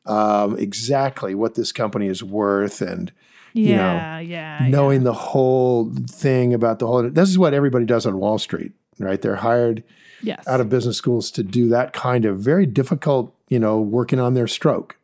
um, 0.06 0.58
exactly 0.58 1.36
what 1.36 1.56
this 1.56 1.72
company 1.72 2.08
is 2.08 2.24
worth 2.24 2.82
and 2.82 3.12
yeah, 3.54 4.20
you 4.20 4.28
know, 4.28 4.34
yeah, 4.34 4.68
knowing 4.70 5.02
yeah. 5.02 5.06
the 5.06 5.14
whole 5.14 5.92
thing 6.08 6.54
about 6.54 6.80
the 6.80 6.88
whole 6.88 7.10
this 7.10 7.30
is 7.30 7.38
what 7.38 7.54
everybody 7.54 7.86
does 7.86 8.06
on 8.06 8.18
Wall 8.18 8.40
Street, 8.40 8.72
right? 8.98 9.22
They're 9.22 9.36
hired 9.36 9.84
yes. 10.24 10.48
out 10.48 10.62
of 10.62 10.70
business 10.70 10.98
schools 10.98 11.30
to 11.32 11.44
do 11.44 11.68
that 11.70 11.94
kind 11.94 12.26
of 12.26 12.40
very 12.40 12.66
difficult, 12.66 13.36
you 13.50 13.60
know, 13.60 13.80
working 13.80 14.20
on 14.20 14.34
their 14.34 14.48
stroke 14.48 14.98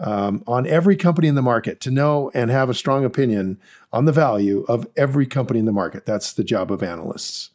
um, 0.00 0.42
on 0.46 0.66
every 0.66 0.96
company 0.96 1.28
in 1.28 1.34
the 1.34 1.42
market 1.42 1.80
to 1.80 1.90
know 1.90 2.30
and 2.34 2.50
have 2.50 2.70
a 2.70 2.74
strong 2.74 3.04
opinion 3.04 3.60
on 3.92 4.06
the 4.06 4.12
value 4.12 4.64
of 4.66 4.86
every 4.96 5.26
company 5.26 5.60
in 5.60 5.66
the 5.66 5.72
market. 5.72 6.06
That's 6.06 6.32
the 6.32 6.42
job 6.42 6.72
of 6.72 6.82
analysts, 6.82 7.50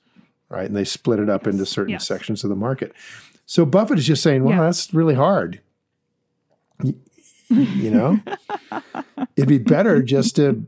right? 0.48 0.68
And 0.68 0.76
they 0.76 0.86
split 0.86 1.20
it 1.20 1.30
up 1.30 1.48
into 1.48 1.66
certain 1.66 1.94
yes. 1.94 2.08
sections 2.08 2.44
of 2.44 2.50
the 2.50 2.56
market. 2.56 2.94
So 3.48 3.66
Buffett 3.66 4.00
is 4.00 4.06
just 4.06 4.24
saying, 4.24 4.44
well, 4.44 4.56
yeah. 4.56 4.64
that's 4.64 4.94
really 4.94 5.16
hard. 5.16 5.60
You, 6.84 6.96
you 7.50 7.90
know, 7.90 8.20
it'd 9.36 9.50
be 9.50 9.58
better 9.58 10.02
just 10.04 10.36
to 10.36 10.66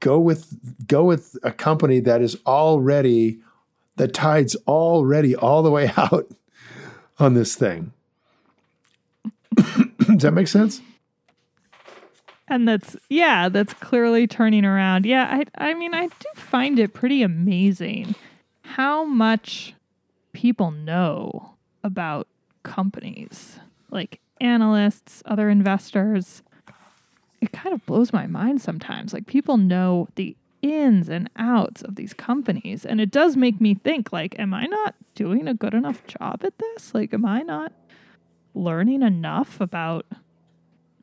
go 0.00 0.18
with 0.18 0.86
go 0.86 1.04
with 1.04 1.36
a 1.42 1.52
company 1.52 2.00
that 2.00 2.20
is 2.20 2.36
already 2.46 3.38
the 3.96 4.08
tide's 4.08 4.56
already 4.66 5.36
all 5.36 5.62
the 5.62 5.70
way 5.70 5.92
out 5.96 6.26
on 7.18 7.34
this 7.34 7.54
thing. 7.54 7.92
Does 9.54 10.22
that 10.22 10.32
make 10.32 10.48
sense? 10.48 10.80
And 12.48 12.68
that's 12.68 12.96
yeah 13.08 13.48
that's 13.48 13.74
clearly 13.74 14.26
turning 14.26 14.64
around 14.64 15.06
yeah 15.06 15.26
i 15.30 15.68
i 15.70 15.74
mean 15.74 15.94
i 15.94 16.06
do 16.06 16.28
find 16.34 16.78
it 16.78 16.92
pretty 16.92 17.22
amazing 17.22 18.14
how 18.62 19.04
much 19.04 19.74
people 20.32 20.70
know 20.70 21.54
about 21.82 22.26
companies, 22.64 23.60
like 23.90 24.20
analysts, 24.40 25.22
other 25.24 25.48
investors. 25.48 26.42
It 27.40 27.52
kind 27.52 27.72
of 27.72 27.86
blows 27.86 28.12
my 28.12 28.26
mind 28.26 28.60
sometimes. 28.60 29.12
Like 29.12 29.26
people 29.26 29.56
know 29.56 30.08
the 30.16 30.36
ins 30.60 31.08
and 31.08 31.30
outs 31.36 31.82
of 31.82 31.94
these 31.94 32.14
companies. 32.14 32.84
And 32.84 33.00
it 33.00 33.10
does 33.10 33.36
make 33.36 33.60
me 33.60 33.74
think 33.74 34.12
like, 34.12 34.38
am 34.38 34.52
I 34.52 34.66
not 34.66 34.94
doing 35.14 35.46
a 35.46 35.54
good 35.54 35.74
enough 35.74 36.06
job 36.06 36.40
at 36.42 36.58
this? 36.58 36.94
Like, 36.94 37.14
am 37.14 37.24
I 37.24 37.42
not 37.42 37.72
learning 38.54 39.02
enough 39.02 39.60
about 39.60 40.06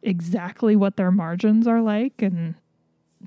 exactly 0.03 0.75
what 0.75 0.97
their 0.97 1.11
margins 1.11 1.67
are 1.67 1.81
like 1.81 2.21
and 2.21 2.55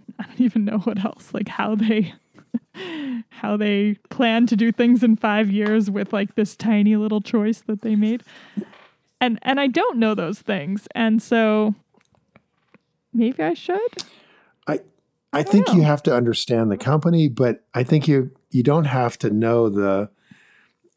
I 0.19 0.25
don't 0.25 0.41
even 0.41 0.65
know 0.65 0.79
what 0.79 1.05
else, 1.05 1.33
like 1.33 1.49
how 1.49 1.75
they 1.75 2.15
how 3.29 3.57
they 3.57 3.95
plan 4.11 4.47
to 4.47 4.57
do 4.57 4.73
things 4.73 5.03
in 5.03 5.17
5 5.17 5.51
years 5.51 5.91
with 5.91 6.13
like 6.13 6.35
this 6.35 6.57
tiny 6.57 6.97
little 6.97 7.21
choice 7.21 7.61
that 7.63 7.83
they 7.83 7.97
made. 7.97 8.23
And 9.21 9.39
and 9.43 9.61
I 9.61 9.67
don't 9.67 9.99
know 9.99 10.15
those 10.15 10.41
things. 10.41 10.87
And 10.95 11.23
so 11.23 11.75
maybe 13.13 13.43
I 13.43 13.55
should. 13.55 14.05
I 14.67 14.81
I 15.33 15.43
think 15.43 15.73
you 15.73 15.83
have 15.83 16.03
to 16.05 16.15
understand 16.15 16.71
the 16.71 16.77
company, 16.77 17.29
but 17.29 17.65
I 17.75 17.83
think 17.85 18.07
you 18.07 18.31
you 18.51 18.63
don't 18.63 18.87
have 18.87 19.19
to 19.19 19.31
know 19.31 19.69
the 19.69 20.11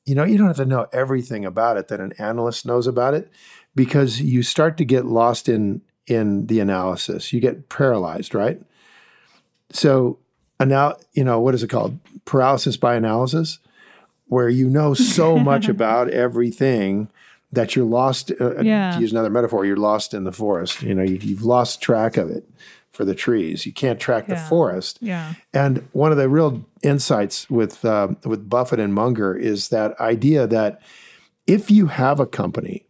you 0.06 0.16
know, 0.16 0.24
you 0.24 0.38
don't 0.38 0.48
have 0.48 0.56
to 0.56 0.66
know 0.66 0.88
everything 0.94 1.44
about 1.44 1.76
it 1.76 1.90
that 1.90 2.00
an 2.00 2.14
analyst 2.18 2.66
knows 2.66 2.88
about 2.88 3.14
it 3.14 3.30
because 3.78 4.20
you 4.20 4.44
start 4.44 4.76
to 4.78 4.84
get 4.86 5.06
lost 5.06 5.48
in 5.48 5.82
in 6.08 6.48
the 6.48 6.60
analysis. 6.60 7.32
You 7.32 7.40
get 7.40 7.70
paralyzed, 7.70 8.34
right? 8.34 8.62
So, 9.70 10.20
now 10.60 10.96
you 11.14 11.24
know 11.24 11.40
what 11.40 11.54
is 11.54 11.64
it 11.64 11.70
called? 11.70 12.00
Paralysis 12.26 12.76
by 12.78 12.96
analysis, 12.96 13.60
where 14.28 14.50
you 14.50 14.70
know 14.70 14.94
so 14.94 15.38
much 15.52 15.70
about 15.70 16.10
everything 16.10 17.10
that 17.54 17.76
you're 17.76 17.86
lost. 17.86 18.32
Uh, 18.42 18.60
yeah. 18.62 18.92
To 18.96 19.00
use 19.02 19.12
another 19.12 19.30
metaphor, 19.30 19.66
you're 19.66 19.78
lost 19.78 20.14
in 20.14 20.24
the 20.26 20.32
forest. 20.34 20.82
You 20.82 20.94
know, 20.96 21.04
you, 21.04 21.16
you've 21.22 21.44
lost 21.46 21.82
track 21.82 22.18
of 22.18 22.30
it 22.30 22.50
for 22.92 23.06
the 23.06 23.14
trees. 23.16 23.66
You 23.66 23.72
can't 23.72 24.00
track 24.00 24.26
Yeah. 24.28 24.36
the 24.36 24.42
forest. 24.50 24.98
Yeah. 25.02 25.36
And 25.54 25.88
one 25.92 26.12
of 26.12 26.18
the 26.18 26.28
real 26.28 26.66
insights 26.82 27.50
with 27.50 27.86
uh, 27.86 28.10
with 28.26 28.50
Buffett 28.50 28.80
and 28.80 28.94
Munger 28.94 29.36
is 29.36 29.70
that 29.70 30.00
idea 30.00 30.48
that 30.48 30.82
if 31.46 31.70
you 31.72 31.88
have 31.88 32.20
a 32.20 32.26
company 32.26 32.86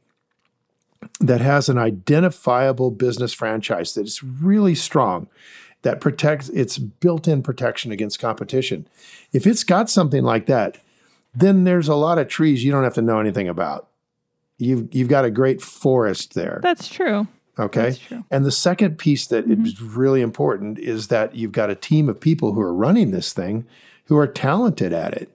that 1.20 1.42
has 1.42 1.70
an 1.70 1.78
identifiable 1.78 2.92
business 2.92 3.34
franchise 3.34 3.94
that 3.94 4.06
is 4.06 4.24
really 4.24 4.76
strong, 4.76 5.28
that 5.82 6.02
protects 6.02 6.50
its 6.50 6.78
built-in 6.78 7.44
protection 7.44 7.92
against 7.92 8.20
competition, 8.20 8.88
if 9.32 9.46
it's 9.46 9.64
got 9.64 9.90
something 9.90 10.24
like 10.24 10.46
that, 10.48 10.78
then 11.34 11.64
there's 11.64 11.88
a 11.88 11.96
lot 11.96 12.18
of 12.18 12.28
trees 12.28 12.64
you 12.64 12.72
don't 12.72 12.84
have 12.84 12.96
to 12.96 13.02
know 13.02 13.20
anything 13.20 13.48
about. 13.48 13.88
You've 14.58 14.94
you've 14.94 15.08
got 15.08 15.24
a 15.24 15.30
great 15.30 15.62
forest 15.62 16.34
there. 16.34 16.60
That's 16.64 16.88
true. 16.88 17.28
Okay. 17.60 17.82
That's 17.82 18.00
true. 18.00 18.24
And 18.32 18.44
the 18.44 18.52
second 18.52 18.98
piece 18.98 19.28
that 19.28 19.48
mm-hmm. 19.48 19.66
is 19.66 19.82
really 19.82 20.22
important 20.22 20.80
is 20.80 21.10
that 21.10 21.36
you've 21.36 21.52
got 21.52 21.70
a 21.70 21.76
team 21.76 22.10
of 22.10 22.20
people 22.20 22.54
who 22.54 22.62
are 22.62 22.74
running 22.74 23.12
this 23.12 23.34
thing 23.34 23.66
who 24.06 24.18
are 24.18 24.28
talented 24.28 24.94
at 24.94 25.14
it. 25.14 25.30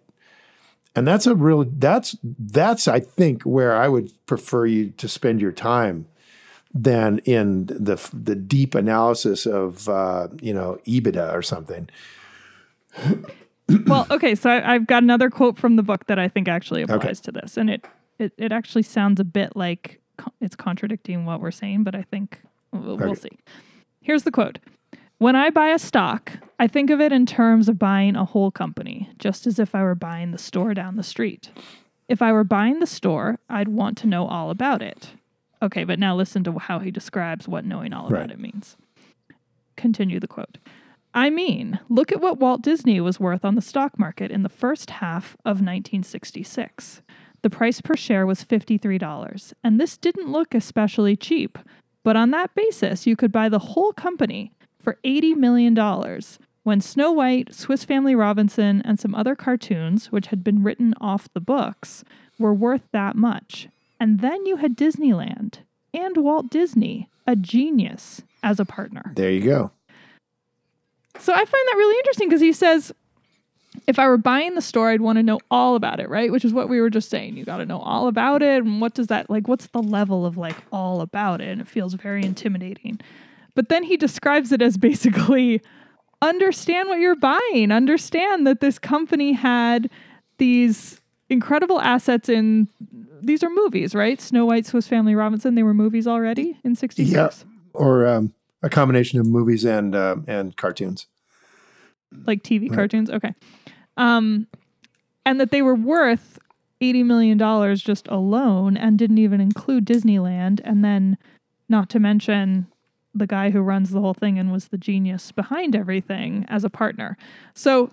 And 0.95 1.09
that's 1.09 1.27
a 1.27 1.35
real 1.35 1.65
that's 1.65 2.17
that's 2.23 2.87
I 2.87 3.01
think 3.01 3.43
where 3.43 3.75
I 3.75 3.89
would 3.89 4.11
prefer 4.27 4.67
you 4.67 4.91
to 4.91 5.09
spend 5.09 5.41
your 5.41 5.53
time 5.53 6.07
than 6.75 7.19
in 7.21 7.67
the 7.67 7.97
the 8.13 8.35
deep 8.35 8.75
analysis 8.75 9.47
of 9.47 9.89
uh, 9.89 10.29
you 10.41 10.53
know 10.53 10.79
EBITDA 10.87 11.33
or 11.33 11.43
something. 11.43 11.89
well, 13.87 14.07
okay, 14.11 14.35
so 14.35 14.51
I, 14.51 14.75
I've 14.75 14.87
got 14.87 15.03
another 15.03 15.31
quote 15.31 15.59
from 15.59 15.77
the 15.77 15.83
book 15.83 16.07
that 16.07 16.19
I 16.19 16.29
think 16.29 16.49
actually 16.49 16.83
applies 16.83 17.21
to 17.23 17.33
this, 17.33 17.57
and 17.57 17.71
it, 17.71 17.87
it 18.19 18.33
it 18.37 18.53
actually 18.53 18.83
sounds 18.83 19.21
a 19.21 19.25
bit 19.25 19.57
like 19.57 20.01
it's 20.41 20.57
contradicting 20.57 21.25
what 21.25 21.41
we're 21.41 21.51
saying, 21.51 21.85
but 21.85 21.95
I 21.95 22.03
think 22.03 22.41
we'll, 22.73 22.97
we'll 22.97 23.15
see. 23.15 23.39
Here's 24.01 24.25
the 24.25 24.31
quote: 24.31 24.59
"When 25.23 25.37
I 25.37 25.51
buy 25.51 25.69
a 25.69 25.79
stock, 25.79 26.33
I 26.59 26.67
think 26.67 26.91
of 26.91 27.01
it 27.01 27.13
in 27.13 27.27
terms 27.27 27.69
of 27.69 27.79
buying 27.79 28.17
a 28.17 28.25
whole 28.25 28.51
company, 28.51 29.09
just 29.21 29.47
as 29.47 29.61
if 29.61 29.73
I 29.73 29.85
were 29.85 29.95
buying 29.95 30.33
the 30.33 30.37
store 30.37 30.75
down 30.75 30.97
the 30.97 31.05
street. 31.05 31.53
If 32.09 32.21
I 32.21 32.33
were 32.33 32.43
buying 32.43 32.81
the 32.81 32.89
store, 32.89 33.39
I'd 33.49 33.69
want 33.69 33.97
to 33.99 34.09
know 34.09 34.27
all 34.27 34.51
about 34.51 34.83
it." 34.83 35.13
Okay, 35.63 35.85
but 35.85 36.01
now 36.01 36.17
listen 36.17 36.43
to 36.43 36.59
how 36.59 36.81
he 36.81 36.91
describes 36.91 37.47
what 37.47 37.65
knowing 37.65 37.93
all 37.93 38.09
about 38.09 38.19
Right. 38.19 38.31
it 38.33 38.41
means. 38.41 38.77
Continue 39.77 40.19
the 40.19 40.27
quote. 40.27 40.59
I 41.15 41.31
mean, 41.31 41.79
look 41.89 42.11
at 42.11 42.21
what 42.21 42.41
Walt 42.41 42.61
Disney 42.61 43.01
was 43.01 43.21
worth 43.21 43.45
on 43.45 43.55
the 43.55 43.61
stock 43.61 44.01
market 44.01 44.33
in 44.33 44.43
the 44.43 44.49
first 44.49 44.91
half 44.91 45.37
of 45.45 45.63
1966. 45.63 47.01
The 47.43 47.51
price 47.51 47.81
per 47.81 47.95
share 47.95 48.27
was 48.27 48.43
$53, 48.43 49.55
and 49.63 49.79
this 49.79 49.97
didn't 49.97 50.33
look 50.33 50.53
especially 50.53 51.15
cheap. 51.15 51.61
But 52.03 52.17
on 52.17 52.33
that 52.33 52.57
basis, 52.57 53.07
you 53.07 53.15
could 53.15 53.31
buy 53.31 53.49
the 53.49 53.61
whole 53.61 53.93
company 53.93 54.51
for 54.83 54.99
$80 55.05 55.37
million 55.37 56.21
when 56.65 56.81
Snow 56.81 57.11
White, 57.13 57.55
Swiss 57.55 57.85
Family 57.85 58.15
Robinson, 58.15 58.83
and 58.85 59.01
some 59.01 59.15
other 59.15 59.35
cartoons, 59.35 60.13
which 60.13 60.29
had 60.29 60.45
been 60.45 60.63
written 60.63 60.95
off 61.01 61.33
the 61.33 61.41
books, 61.41 62.05
were 62.39 62.55
worth 62.55 62.83
that 62.93 63.17
much. 63.17 63.69
And 63.99 64.21
then 64.21 64.47
you 64.47 64.57
had 64.57 64.77
Disneyland 64.77 65.59
and 65.95 66.17
Walt 66.17 66.51
Disney, 66.51 67.09
a 67.27 67.37
genius, 67.37 68.23
as 68.43 68.59
a 68.59 68.65
partner. 68.65 69.13
There 69.15 69.31
you 69.31 69.41
go. 69.41 69.71
So 71.19 71.33
I 71.33 71.37
find 71.37 71.49
that 71.51 71.77
really 71.77 71.99
interesting 71.99 72.29
because 72.29 72.41
he 72.41 72.53
says, 72.53 72.93
if 73.87 73.99
I 73.99 74.07
were 74.07 74.19
buying 74.19 74.55
the 74.55 74.63
store, 74.63 74.91
I'd 74.91 75.01
want 75.01 75.17
to 75.17 75.23
know 75.23 75.41
all 75.51 75.77
about 75.77 76.01
it, 76.01 76.09
right? 76.09 76.31
Which 76.31 76.45
is 76.45 76.53
what 76.53 76.69
we 76.69 76.81
were 76.81 76.91
just 76.91 77.11
saying. 77.11 77.37
You 77.37 77.45
got 77.45 77.59
to 77.59 77.67
know 77.67 77.79
all 77.79 78.07
about 78.07 78.43
it. 78.43 78.63
And 78.63 78.81
what 78.81 78.95
does 78.95 79.07
that, 79.09 79.31
like, 79.31 79.49
what's 79.49 79.67
the 79.69 79.83
level 79.83 80.27
of 80.27 80.37
like 80.37 80.57
all 80.73 81.01
about 81.01 81.41
it? 81.41 81.49
And 81.49 81.61
it 81.61 81.69
feels 81.69 81.95
very 81.95 82.25
intimidating. 82.25 83.01
But 83.55 83.69
then 83.69 83.83
he 83.83 83.97
describes 83.97 84.53
it 84.53 84.63
as 84.63 84.77
basically 84.79 85.61
understand 86.23 86.89
what 86.89 86.99
you're 87.01 87.17
buying, 87.17 87.71
understand 87.73 88.47
that 88.47 88.61
this 88.61 88.79
company 88.79 89.33
had 89.33 89.91
these 90.39 91.01
incredible 91.29 91.81
assets 91.81 92.29
in 92.29 92.69
these 93.25 93.43
are 93.45 93.51
movies, 93.51 93.95
right? 93.95 94.21
Snow 94.21 94.45
White, 94.47 94.67
Swiss 94.67 94.89
Family 94.89 95.15
Robinson, 95.15 95.55
they 95.55 95.63
were 95.63 95.75
movies 95.75 96.07
already 96.07 96.59
in 96.65 96.75
66. 96.75 97.13
Yeah. 97.15 97.31
Or 97.73 98.07
um, 98.07 98.33
a 98.63 98.69
combination 98.69 99.21
of 99.21 99.27
movies 99.27 99.65
and 99.65 99.95
uh, 99.95 100.17
and 100.27 100.57
cartoons. 100.57 101.07
like 102.27 102.43
TV 102.43 102.69
Right. 102.69 102.77
cartoons. 102.77 103.11
Okay. 103.11 103.35
Um, 103.97 104.47
and 105.25 105.41
that 105.41 105.51
they 105.53 105.63
were 105.63 105.75
worth 105.75 106.39
$80 106.81 107.05
million 107.05 107.77
just 107.77 108.09
alone 108.09 108.77
and 108.77 108.99
didn't 108.99 109.19
even 109.19 109.41
include 109.41 109.87
Disneyland. 109.87 110.61
And 110.65 110.85
then, 110.85 111.17
not 111.69 111.89
to 111.91 112.01
mention, 112.01 112.67
the 113.15 113.27
guy 113.27 113.51
who 113.51 113.61
runs 113.61 113.91
the 113.91 114.01
whole 114.01 114.15
thing 114.15 114.39
and 114.39 114.53
was 114.53 114.69
the 114.69 114.79
genius 114.79 115.33
behind 115.33 115.77
everything 115.77 116.47
as 116.49 116.65
a 116.65 116.71
partner. 116.71 117.17
So 117.55 117.91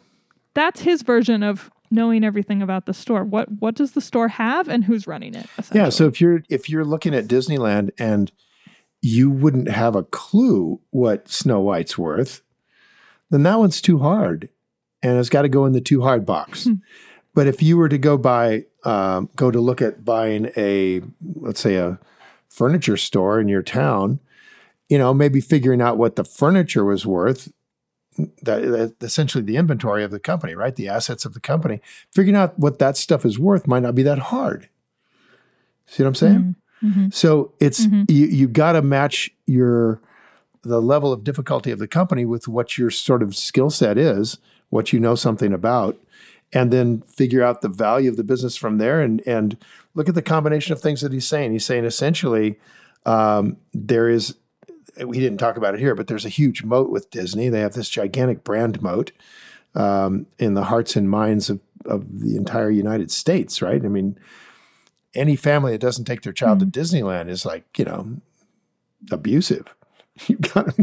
that's 0.53 0.81
his 0.81 1.01
version 1.01 1.43
of 1.43 1.69
knowing 1.91 2.23
everything 2.23 2.61
about 2.61 2.85
the 2.85 2.93
store. 2.93 3.23
What 3.23 3.49
what 3.59 3.75
does 3.75 3.93
the 3.93 4.01
store 4.01 4.27
have 4.27 4.67
and 4.67 4.83
who's 4.83 5.07
running 5.07 5.35
it? 5.35 5.47
Yeah. 5.73 5.89
So 5.89 6.07
if 6.07 6.21
you're 6.21 6.43
if 6.49 6.69
you're 6.69 6.85
looking 6.85 7.13
at 7.13 7.27
Disneyland 7.27 7.91
and 7.97 8.31
you 9.01 9.29
wouldn't 9.29 9.69
have 9.69 9.95
a 9.95 10.03
clue 10.03 10.81
what 10.91 11.29
Snow 11.29 11.59
White's 11.61 11.97
worth, 11.97 12.41
then 13.29 13.43
that 13.43 13.59
one's 13.59 13.81
too 13.81 13.99
hard, 13.99 14.49
and 15.01 15.17
it's 15.17 15.29
got 15.29 15.43
to 15.43 15.49
go 15.49 15.65
in 15.65 15.73
the 15.73 15.81
too 15.81 16.01
hard 16.01 16.25
box. 16.25 16.65
Hmm. 16.65 16.73
but 17.33 17.47
if 17.47 17.61
you 17.61 17.77
were 17.77 17.89
to 17.89 17.97
go 17.97 18.17
buy, 18.17 18.65
um, 18.83 19.29
go 19.35 19.51
to 19.51 19.59
look 19.59 19.81
at 19.81 20.03
buying 20.03 20.51
a, 20.57 21.01
let's 21.35 21.61
say 21.61 21.75
a 21.75 21.99
furniture 22.49 22.97
store 22.97 23.39
in 23.39 23.47
your 23.47 23.63
town, 23.63 24.19
you 24.89 24.97
know, 24.97 25.13
maybe 25.13 25.39
figuring 25.39 25.81
out 25.81 25.97
what 25.97 26.15
the 26.15 26.23
furniture 26.23 26.83
was 26.83 27.05
worth. 27.05 27.51
That, 28.43 28.63
that 28.63 28.95
essentially 29.01 29.43
the 29.45 29.55
inventory 29.55 30.03
of 30.03 30.11
the 30.11 30.19
company, 30.19 30.53
right? 30.53 30.75
The 30.75 30.89
assets 30.89 31.23
of 31.23 31.33
the 31.33 31.39
company. 31.39 31.79
Figuring 32.13 32.35
out 32.35 32.59
what 32.59 32.79
that 32.79 32.97
stuff 32.97 33.23
is 33.25 33.39
worth 33.39 33.65
might 33.65 33.83
not 33.83 33.95
be 33.95 34.03
that 34.03 34.19
hard. 34.19 34.67
See 35.85 36.03
what 36.03 36.09
I'm 36.09 36.15
saying? 36.15 36.55
Mhm. 36.83 37.13
So 37.13 37.53
it's 37.61 37.85
Mhm. 37.87 38.09
you 38.11 38.25
you 38.27 38.47
got 38.49 38.73
to 38.73 38.81
match 38.81 39.29
your 39.45 40.01
the 40.63 40.81
level 40.81 41.13
of 41.13 41.23
difficulty 41.23 41.71
of 41.71 41.79
the 41.79 41.87
company 41.87 42.25
with 42.25 42.47
what 42.49 42.77
your 42.77 42.89
sort 42.89 43.23
of 43.23 43.35
skill 43.35 43.69
set 43.69 43.97
is, 43.97 44.37
what 44.69 44.91
you 44.91 44.99
know 44.99 45.15
something 45.15 45.53
about, 45.53 45.97
and 46.51 46.71
then 46.71 47.01
figure 47.07 47.41
out 47.43 47.61
the 47.61 47.69
value 47.69 48.09
of 48.09 48.17
the 48.17 48.23
business 48.23 48.57
from 48.57 48.79
there 48.79 48.99
and 49.01 49.21
and 49.25 49.55
look 49.95 50.09
at 50.09 50.15
the 50.15 50.21
combination 50.21 50.73
of 50.73 50.81
things 50.81 50.99
that 51.01 51.13
he's 51.13 51.27
saying. 51.27 51.53
He's 51.53 51.65
saying 51.65 51.85
essentially 51.85 52.59
um, 53.05 53.55
there 53.73 54.09
is 54.09 54.35
we 55.05 55.19
didn't 55.19 55.37
talk 55.37 55.57
about 55.57 55.73
it 55.73 55.79
here, 55.79 55.95
but 55.95 56.07
there's 56.07 56.25
a 56.25 56.29
huge 56.29 56.63
moat 56.63 56.89
with 56.89 57.09
Disney. 57.09 57.49
They 57.49 57.61
have 57.61 57.73
this 57.73 57.89
gigantic 57.89 58.43
brand 58.43 58.81
moat 58.81 59.11
um, 59.75 60.25
in 60.37 60.53
the 60.55 60.65
hearts 60.65 60.95
and 60.95 61.09
minds 61.09 61.49
of, 61.49 61.59
of 61.85 62.19
the 62.19 62.35
entire 62.35 62.69
United 62.69 63.11
States, 63.11 63.61
right? 63.61 63.83
I 63.83 63.87
mean, 63.87 64.17
any 65.15 65.35
family 65.35 65.71
that 65.73 65.81
doesn't 65.81 66.05
take 66.05 66.21
their 66.21 66.33
child 66.33 66.59
to 66.59 66.65
Disneyland 66.65 67.29
is 67.29 67.45
like, 67.45 67.77
you 67.77 67.85
know, 67.85 68.17
abusive. 69.11 69.73
You 70.27 70.35
got 70.35 70.75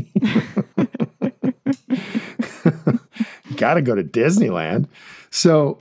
got 3.56 3.74
to 3.74 3.82
go 3.82 3.94
to 3.94 4.02
Disneyland. 4.04 4.88
So 5.30 5.78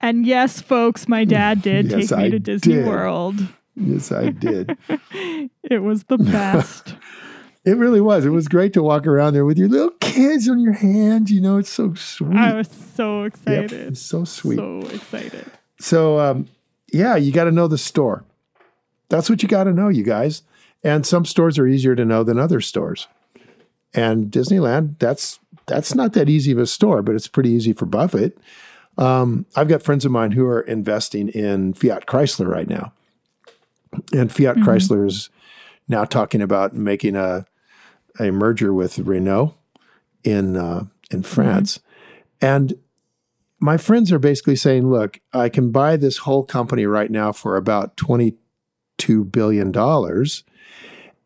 And 0.00 0.24
yes, 0.26 0.60
folks, 0.60 1.08
my 1.08 1.24
dad 1.24 1.62
did 1.62 1.90
Yes, 1.90 2.08
take 2.10 2.18
me 2.18 2.24
I 2.26 2.30
to 2.30 2.38
Disney 2.38 2.74
did. 2.74 2.86
World. 2.86 3.36
Yes, 3.76 4.12
I 4.12 4.30
did. 4.30 4.76
It 5.70 5.82
was 5.82 6.04
the 6.04 6.18
best. 6.18 6.94
It 7.64 7.76
really 7.76 8.00
was. 8.00 8.24
It 8.24 8.30
was 8.30 8.48
great 8.48 8.72
to 8.74 8.82
walk 8.82 9.06
around 9.06 9.34
there 9.34 9.44
with 9.44 9.58
your 9.58 9.68
little 9.68 9.90
kids 10.00 10.48
on 10.48 10.60
your 10.60 10.72
hands. 10.74 11.30
You 11.32 11.40
know, 11.40 11.58
it's 11.58 11.70
so 11.70 11.94
sweet. 11.94 12.36
I 12.36 12.54
was 12.54 12.68
so 12.94 13.22
Yep, 13.24 13.32
excited. 13.34 13.98
so 13.98 14.24
sweet. 14.24 14.56
So 14.56 14.80
excited. 14.92 15.44
So, 15.80 16.18
um, 16.20 16.48
yeah, 16.92 17.16
you 17.16 17.32
got 17.32 17.44
to 17.44 17.50
know 17.52 17.66
the 17.66 17.78
store. 17.78 18.24
That's 19.08 19.28
what 19.28 19.42
you 19.42 19.48
got 19.48 19.64
to 19.64 19.72
know, 19.72 19.88
you 19.88 20.02
guys. 20.04 20.42
And 20.82 21.06
some 21.06 21.24
stores 21.24 21.58
are 21.58 21.66
easier 21.66 21.94
to 21.96 22.04
know 22.04 22.22
than 22.22 22.38
other 22.38 22.60
stores. 22.60 23.08
And 23.94 24.30
Disneyland, 24.30 24.98
that's 24.98 25.38
that's 25.66 25.94
not 25.94 26.12
that 26.12 26.28
easy 26.28 26.52
of 26.52 26.58
a 26.58 26.66
store, 26.66 27.00
but 27.02 27.14
it's 27.14 27.28
pretty 27.28 27.50
easy 27.50 27.72
for 27.72 27.86
Buffett. 27.86 28.36
Um, 28.98 29.46
I've 29.56 29.68
got 29.68 29.82
friends 29.82 30.04
of 30.04 30.12
mine 30.12 30.32
who 30.32 30.44
are 30.46 30.60
investing 30.60 31.28
in 31.28 31.72
Fiat 31.74 32.06
Chrysler 32.06 32.46
right 32.46 32.68
now, 32.68 32.92
and 34.12 34.30
Fiat 34.32 34.56
Chrysler 34.56 35.06
is 35.06 35.30
now 35.88 36.04
talking 36.04 36.42
about 36.42 36.74
making 36.74 37.16
a 37.16 37.46
a 38.18 38.30
merger 38.30 38.72
with 38.72 38.98
Renault 38.98 39.54
in 40.22 40.56
uh, 40.56 40.84
in 41.10 41.22
France, 41.22 41.80
and 42.40 42.74
my 43.64 43.78
friends 43.78 44.12
are 44.12 44.18
basically 44.18 44.56
saying, 44.56 44.90
look, 44.90 45.20
I 45.32 45.48
can 45.48 45.70
buy 45.70 45.96
this 45.96 46.18
whole 46.18 46.44
company 46.44 46.84
right 46.84 47.10
now 47.10 47.32
for 47.32 47.56
about 47.56 47.96
$22 47.96 48.36
billion. 49.32 49.74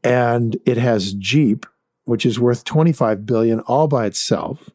And 0.05 0.57
it 0.65 0.77
has 0.77 1.15
Jeep, 1.15 1.67
which 2.05 2.25
is 2.25 2.39
worth 2.39 2.63
25 2.63 3.27
billion 3.27 3.59
all 3.63 3.89
by 3.89 4.07
itself. 4.07 4.71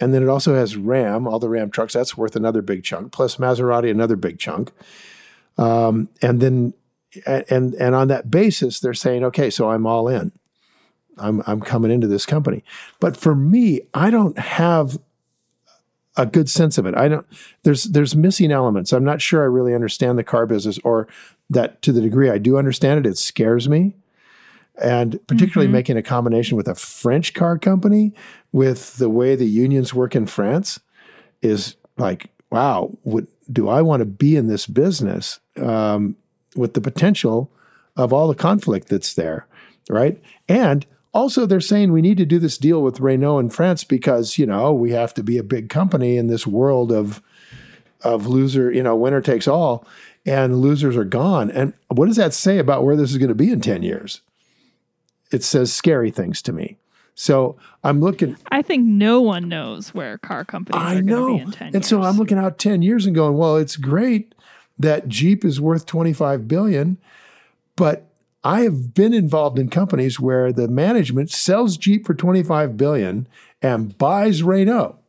And 0.00 0.12
then 0.12 0.24
it 0.24 0.28
also 0.28 0.56
has 0.56 0.76
Ram, 0.76 1.28
all 1.28 1.38
the 1.38 1.48
Ram 1.48 1.70
trucks. 1.70 1.92
That's 1.92 2.16
worth 2.16 2.34
another 2.34 2.60
big 2.60 2.82
chunk, 2.82 3.12
plus 3.12 3.36
Maserati, 3.36 3.88
another 3.88 4.16
big 4.16 4.40
chunk. 4.40 4.72
Um, 5.56 6.08
and 6.20 6.40
then, 6.40 6.74
and 7.24 7.72
and 7.74 7.94
on 7.94 8.08
that 8.08 8.32
basis, 8.32 8.80
they're 8.80 8.92
saying, 8.94 9.24
okay, 9.24 9.48
so 9.48 9.70
I'm 9.70 9.86
all 9.86 10.08
in. 10.08 10.32
I'm 11.18 11.42
I'm 11.46 11.60
coming 11.60 11.90
into 11.90 12.06
this 12.06 12.26
company. 12.26 12.64
But 13.00 13.16
for 13.16 13.34
me, 13.34 13.82
I 13.94 14.10
don't 14.10 14.38
have 14.38 14.98
a 16.16 16.26
good 16.26 16.48
sense 16.48 16.78
of 16.78 16.86
it. 16.86 16.96
I 16.96 17.08
don't 17.08 17.26
there's 17.62 17.84
there's 17.84 18.16
missing 18.16 18.52
elements. 18.52 18.92
I'm 18.92 19.04
not 19.04 19.20
sure 19.20 19.42
I 19.42 19.46
really 19.46 19.74
understand 19.74 20.18
the 20.18 20.24
car 20.24 20.46
business 20.46 20.78
or 20.84 21.08
that 21.50 21.82
to 21.82 21.92
the 21.92 22.00
degree 22.00 22.30
I 22.30 22.38
do 22.38 22.58
understand 22.58 23.04
it, 23.04 23.08
it 23.08 23.18
scares 23.18 23.68
me. 23.68 23.94
And 24.82 25.18
particularly 25.26 25.72
making 25.72 25.96
a 25.96 26.02
combination 26.02 26.56
with 26.56 26.68
a 26.68 26.74
French 26.74 27.32
car 27.32 27.58
company 27.58 28.12
with 28.52 28.98
the 28.98 29.08
way 29.08 29.34
the 29.34 29.46
unions 29.46 29.94
work 29.94 30.14
in 30.14 30.26
France 30.26 30.80
is 31.40 31.76
like, 31.96 32.30
wow, 32.50 32.90
would, 33.04 33.26
do 33.50 33.68
I 33.68 33.80
want 33.80 34.00
to 34.00 34.04
be 34.04 34.36
in 34.36 34.48
this 34.48 34.66
business 34.66 35.40
um, 35.56 36.16
with 36.54 36.74
the 36.74 36.82
potential 36.82 37.50
of 37.96 38.12
all 38.12 38.28
the 38.28 38.34
conflict 38.34 38.88
that's 38.88 39.14
there, 39.14 39.46
right? 39.88 40.20
And 40.48 40.84
also, 41.16 41.46
they're 41.46 41.60
saying 41.60 41.92
we 41.92 42.02
need 42.02 42.18
to 42.18 42.26
do 42.26 42.38
this 42.38 42.58
deal 42.58 42.82
with 42.82 43.00
Renault 43.00 43.38
in 43.38 43.50
France 43.50 43.84
because 43.84 44.38
you 44.38 44.44
know 44.46 44.72
we 44.72 44.90
have 44.90 45.14
to 45.14 45.22
be 45.22 45.38
a 45.38 45.42
big 45.42 45.70
company 45.70 46.16
in 46.16 46.26
this 46.26 46.46
world 46.46 46.92
of 46.92 47.22
of 48.02 48.26
loser, 48.26 48.70
you 48.70 48.82
know, 48.82 48.94
winner 48.94 49.22
takes 49.22 49.48
all, 49.48 49.86
and 50.26 50.60
losers 50.60 50.96
are 50.96 51.04
gone. 51.04 51.50
And 51.50 51.72
what 51.88 52.06
does 52.06 52.16
that 52.16 52.34
say 52.34 52.58
about 52.58 52.84
where 52.84 52.96
this 52.96 53.10
is 53.10 53.18
going 53.18 53.30
to 53.30 53.34
be 53.34 53.50
in 53.50 53.60
ten 53.60 53.82
years? 53.82 54.20
It 55.32 55.42
says 55.42 55.72
scary 55.72 56.10
things 56.10 56.42
to 56.42 56.52
me. 56.52 56.76
So 57.14 57.56
I'm 57.82 58.00
looking. 58.00 58.36
I 58.52 58.60
think 58.60 58.84
no 58.84 59.22
one 59.22 59.48
knows 59.48 59.94
where 59.94 60.18
car 60.18 60.44
companies 60.44 60.82
I 60.82 60.96
are 60.96 61.02
going 61.02 61.38
to 61.38 61.44
be 61.44 61.50
in 61.50 61.50
10 61.50 61.74
and 61.76 61.84
so. 61.84 62.02
I'm 62.02 62.18
looking 62.18 62.38
out 62.38 62.58
ten 62.58 62.82
years 62.82 63.06
and 63.06 63.14
going, 63.14 63.38
well, 63.38 63.56
it's 63.56 63.76
great 63.76 64.34
that 64.78 65.08
Jeep 65.08 65.42
is 65.46 65.58
worth 65.58 65.86
25 65.86 66.46
billion, 66.46 66.98
but 67.74 68.06
I 68.46 68.60
have 68.60 68.94
been 68.94 69.12
involved 69.12 69.58
in 69.58 69.70
companies 69.70 70.20
where 70.20 70.52
the 70.52 70.68
management 70.68 71.32
sells 71.32 71.76
Jeep 71.76 72.06
for 72.06 72.14
25 72.14 72.76
billion 72.76 73.26
and 73.60 73.98
buys 73.98 74.44
Renault. 74.44 75.00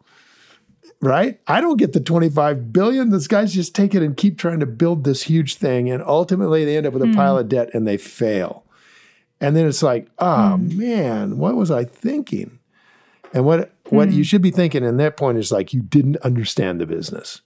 Right? 0.99 1.39
I 1.45 1.61
don't 1.61 1.77
get 1.77 1.93
the 1.93 1.99
25 1.99 2.73
billion. 2.73 3.11
Those 3.11 3.27
guys 3.27 3.53
just 3.53 3.75
take 3.75 3.93
it 3.93 4.01
and 4.01 4.17
keep 4.17 4.39
trying 4.39 4.59
to 4.59 4.65
build 4.65 5.03
this 5.03 5.21
huge 5.21 5.57
thing. 5.57 5.87
And 5.87 6.01
ultimately 6.01 6.65
they 6.65 6.77
end 6.77 6.87
up 6.87 6.93
with 6.93 7.03
a 7.03 7.05
hmm. 7.05 7.13
pile 7.13 7.37
of 7.37 7.47
debt 7.47 7.69
and 7.75 7.87
they 7.87 7.97
fail. 7.97 8.63
And 9.39 9.55
then 9.55 9.67
it's 9.67 9.83
like, 9.83 10.07
oh 10.17 10.57
man, 10.57 11.37
what 11.37 11.55
was 11.55 11.69
I 11.69 11.83
thinking? 11.83 12.57
And 13.35 13.45
what 13.45 13.71
what 13.89 14.09
you 14.09 14.15
hmm. 14.15 14.21
should 14.23 14.41
be 14.41 14.49
thinking 14.49 14.83
in 14.83 14.97
that 14.97 15.15
point 15.15 15.37
is 15.37 15.51
like 15.51 15.73
you 15.73 15.83
didn't 15.83 16.17
understand 16.17 16.81
the 16.81 16.87
business. 16.87 17.41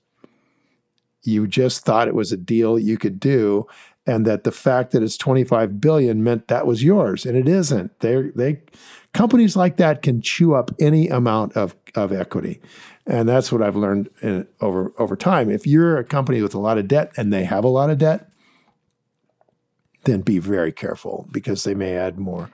You 1.24 1.48
just 1.48 1.84
thought 1.84 2.08
it 2.08 2.16
was 2.16 2.32
a 2.32 2.38
deal 2.38 2.80
you 2.80 2.98
could 2.98 3.20
do 3.20 3.68
and 4.06 4.26
that 4.26 4.44
the 4.44 4.52
fact 4.52 4.92
that 4.92 5.04
it's 5.04 5.18
25 5.18 5.80
billion 5.80 6.24
meant 6.24 6.48
that 6.48 6.66
was 6.66 6.84
yours 6.84 7.26
and 7.26 7.38
it 7.38 7.48
isn't. 7.48 8.00
They 8.00 8.32
they 8.36 8.62
companies 9.14 9.56
like 9.56 9.78
that 9.78 10.02
can 10.02 10.22
chew 10.22 10.54
up 10.54 10.72
any 10.80 11.08
amount 11.08 11.54
of 11.54 11.76
of 11.96 12.12
equity. 12.12 12.62
And 13.06 13.28
that's 13.28 13.52
what 13.52 13.62
I've 13.62 13.76
learned 13.76 14.10
in, 14.22 14.48
over 14.60 14.94
over 14.98 15.16
time. 15.16 15.50
If 15.50 15.68
you're 15.68 15.98
a 15.98 16.04
company 16.04 16.42
with 16.42 16.54
a 16.54 16.60
lot 16.60 16.78
of 16.78 16.88
debt 16.88 17.12
and 17.18 17.32
they 17.32 17.44
have 17.44 17.64
a 17.64 17.70
lot 17.70 17.90
of 17.90 17.98
debt, 17.98 18.30
then 20.06 20.22
be 20.22 20.40
very 20.40 20.72
careful 20.72 21.28
because 21.32 21.64
they 21.64 21.76
may 21.76 21.96
add 21.96 22.18
more. 22.18 22.50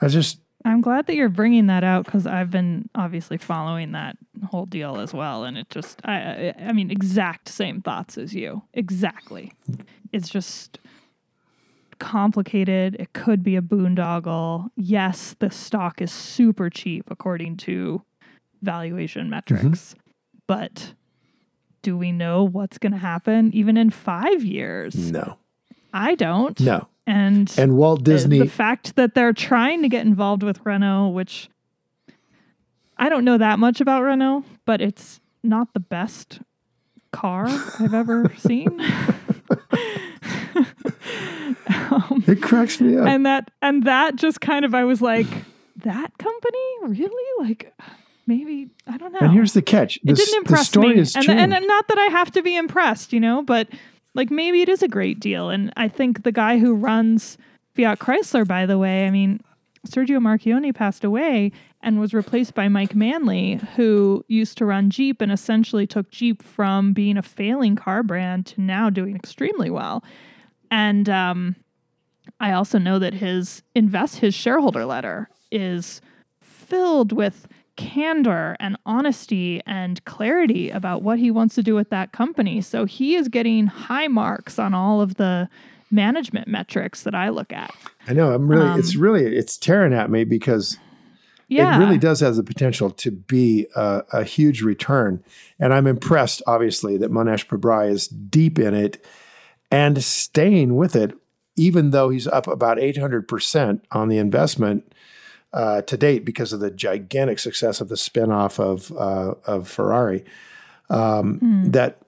I 0.00 0.08
just 0.08 0.38
I'm 0.64 0.80
glad 0.80 1.06
that 1.06 1.16
you're 1.16 1.28
bringing 1.28 1.66
that 1.66 1.82
out 1.82 2.04
because 2.04 2.26
I've 2.26 2.50
been 2.50 2.88
obviously 2.94 3.36
following 3.36 3.92
that 3.92 4.16
whole 4.48 4.66
deal 4.66 5.00
as 5.00 5.12
well, 5.12 5.44
and 5.44 5.58
it 5.58 5.68
just, 5.70 6.00
I, 6.04 6.14
I, 6.14 6.54
I 6.68 6.72
mean, 6.72 6.90
exact 6.90 7.48
same 7.48 7.82
thoughts 7.82 8.16
as 8.16 8.32
you. 8.34 8.62
Exactly. 8.72 9.52
It's 10.12 10.28
just 10.28 10.78
complicated. 11.98 12.96
It 12.98 13.12
could 13.12 13.42
be 13.42 13.56
a 13.56 13.62
boondoggle. 13.62 14.70
Yes, 14.76 15.36
the 15.38 15.50
stock 15.50 16.02
is 16.02 16.10
super 16.12 16.68
cheap 16.68 17.10
according 17.10 17.56
to 17.58 18.02
valuation 18.60 19.22
mm-hmm. 19.22 19.30
metrics, 19.30 19.94
but 20.46 20.94
do 21.82 21.96
we 21.96 22.12
know 22.12 22.44
what's 22.44 22.78
going 22.78 22.92
to 22.92 22.98
happen 22.98 23.50
even 23.54 23.76
in 23.76 23.90
five 23.90 24.44
years? 24.44 24.94
no. 24.94 25.38
I 25.92 26.14
don't. 26.14 26.58
No. 26.58 26.88
And 27.06 27.52
And 27.58 27.76
Walt 27.76 28.02
Disney 28.02 28.38
the 28.38 28.46
fact 28.46 28.96
that 28.96 29.14
they're 29.14 29.32
trying 29.32 29.82
to 29.82 29.88
get 29.88 30.06
involved 30.06 30.42
with 30.42 30.64
Renault, 30.64 31.10
which 31.10 31.50
I 32.96 33.08
don't 33.08 33.24
know 33.24 33.36
that 33.36 33.58
much 33.58 33.80
about 33.80 34.02
Renault, 34.02 34.44
but 34.64 34.80
it's 34.80 35.20
not 35.42 35.74
the 35.74 35.80
best 35.80 36.40
car 37.10 37.46
I've 37.78 37.92
ever 37.92 38.32
seen. 38.38 38.80
um, 41.90 42.24
it 42.26 42.42
cracks 42.42 42.80
me 42.80 42.96
up. 42.96 43.06
and 43.06 43.26
that 43.26 43.50
and 43.60 43.84
that 43.84 44.16
just 44.16 44.40
kind 44.40 44.64
of 44.64 44.74
I 44.74 44.84
was 44.84 45.02
like, 45.02 45.26
that 45.76 46.16
company 46.18 46.58
really 46.82 47.46
like 47.46 47.74
maybe 48.26 48.68
I 48.86 48.96
don't 48.96 49.12
know. 49.12 49.20
And 49.20 49.32
here's 49.32 49.52
the 49.52 49.62
catch: 49.62 49.98
the, 50.02 50.12
it 50.12 50.16
didn't 50.16 50.32
the 50.32 50.36
impress 50.38 50.68
story 50.68 50.90
me, 50.90 50.96
has 50.98 51.14
and, 51.14 51.24
changed. 51.24 51.54
and 51.54 51.66
not 51.66 51.88
that 51.88 51.98
I 51.98 52.06
have 52.06 52.30
to 52.32 52.42
be 52.42 52.56
impressed, 52.56 53.12
you 53.12 53.20
know, 53.20 53.42
but 53.42 53.68
like 54.14 54.30
maybe 54.30 54.62
it 54.62 54.68
is 54.68 54.82
a 54.82 54.88
great 54.88 55.20
deal. 55.20 55.50
And 55.50 55.72
I 55.76 55.88
think 55.88 56.22
the 56.22 56.32
guy 56.32 56.58
who 56.58 56.74
runs 56.74 57.38
Fiat 57.74 57.98
Chrysler, 57.98 58.46
by 58.46 58.66
the 58.66 58.78
way, 58.78 59.06
I 59.06 59.10
mean, 59.10 59.40
Sergio 59.86 60.18
Marchionne 60.18 60.74
passed 60.74 61.04
away 61.04 61.52
and 61.80 61.98
was 61.98 62.14
replaced 62.14 62.54
by 62.54 62.68
Mike 62.68 62.94
Manley, 62.94 63.60
who 63.74 64.24
used 64.28 64.56
to 64.58 64.64
run 64.64 64.90
Jeep 64.90 65.20
and 65.20 65.32
essentially 65.32 65.86
took 65.86 66.10
Jeep 66.10 66.42
from 66.42 66.92
being 66.92 67.16
a 67.16 67.22
failing 67.22 67.74
car 67.74 68.02
brand 68.02 68.46
to 68.46 68.60
now 68.60 68.90
doing 68.90 69.16
extremely 69.16 69.70
well. 69.70 70.04
And 70.72 71.08
um, 71.10 71.54
I 72.40 72.52
also 72.52 72.78
know 72.78 72.98
that 72.98 73.12
his 73.12 73.62
invest 73.74 74.16
his 74.16 74.34
shareholder 74.34 74.86
letter 74.86 75.28
is 75.50 76.00
filled 76.40 77.12
with 77.12 77.46
candor 77.76 78.56
and 78.58 78.78
honesty 78.86 79.60
and 79.66 80.02
clarity 80.06 80.70
about 80.70 81.02
what 81.02 81.18
he 81.18 81.30
wants 81.30 81.54
to 81.56 81.62
do 81.62 81.74
with 81.74 81.90
that 81.90 82.12
company. 82.12 82.62
So 82.62 82.86
he 82.86 83.16
is 83.16 83.28
getting 83.28 83.66
high 83.66 84.08
marks 84.08 84.58
on 84.58 84.72
all 84.72 85.02
of 85.02 85.16
the 85.16 85.48
management 85.90 86.48
metrics 86.48 87.02
that 87.02 87.14
I 87.14 87.28
look 87.28 87.52
at. 87.52 87.70
I 88.08 88.14
know. 88.14 88.32
I'm 88.32 88.48
really. 88.48 88.66
Um, 88.66 88.78
it's 88.78 88.96
really. 88.96 89.26
It's 89.26 89.58
tearing 89.58 89.92
at 89.92 90.10
me 90.10 90.24
because 90.24 90.78
Yeah. 91.48 91.76
it 91.76 91.80
really 91.84 91.98
does 91.98 92.20
have 92.20 92.36
the 92.36 92.42
potential 92.42 92.88
to 92.90 93.10
be 93.10 93.66
a, 93.76 94.04
a 94.10 94.24
huge 94.24 94.62
return. 94.62 95.22
And 95.60 95.74
I'm 95.74 95.86
impressed, 95.86 96.40
obviously, 96.46 96.96
that 96.96 97.10
Mohnish 97.12 97.46
Pabrai 97.46 97.90
is 97.90 98.08
deep 98.08 98.58
in 98.58 98.72
it 98.72 99.04
and 99.72 100.02
staying 100.04 100.76
with 100.76 100.94
it, 100.94 101.12
even 101.56 101.90
though 101.90 102.10
he's 102.10 102.26
up 102.28 102.46
about 102.46 102.78
800% 102.78 103.80
on 103.90 104.08
the 104.08 104.18
investment 104.18 104.92
uh, 105.52 105.82
to 105.82 105.96
date 105.96 106.24
because 106.24 106.52
of 106.52 106.60
the 106.60 106.70
gigantic 106.70 107.38
success 107.38 107.80
of 107.80 107.88
the 107.88 107.94
spinoff 107.96 108.60
of, 108.60 108.92
uh, 108.96 109.34
of 109.50 109.68
Ferrari. 109.68 110.24
Um, 110.90 111.38
Hmm. 111.38 111.70
That 111.70 111.98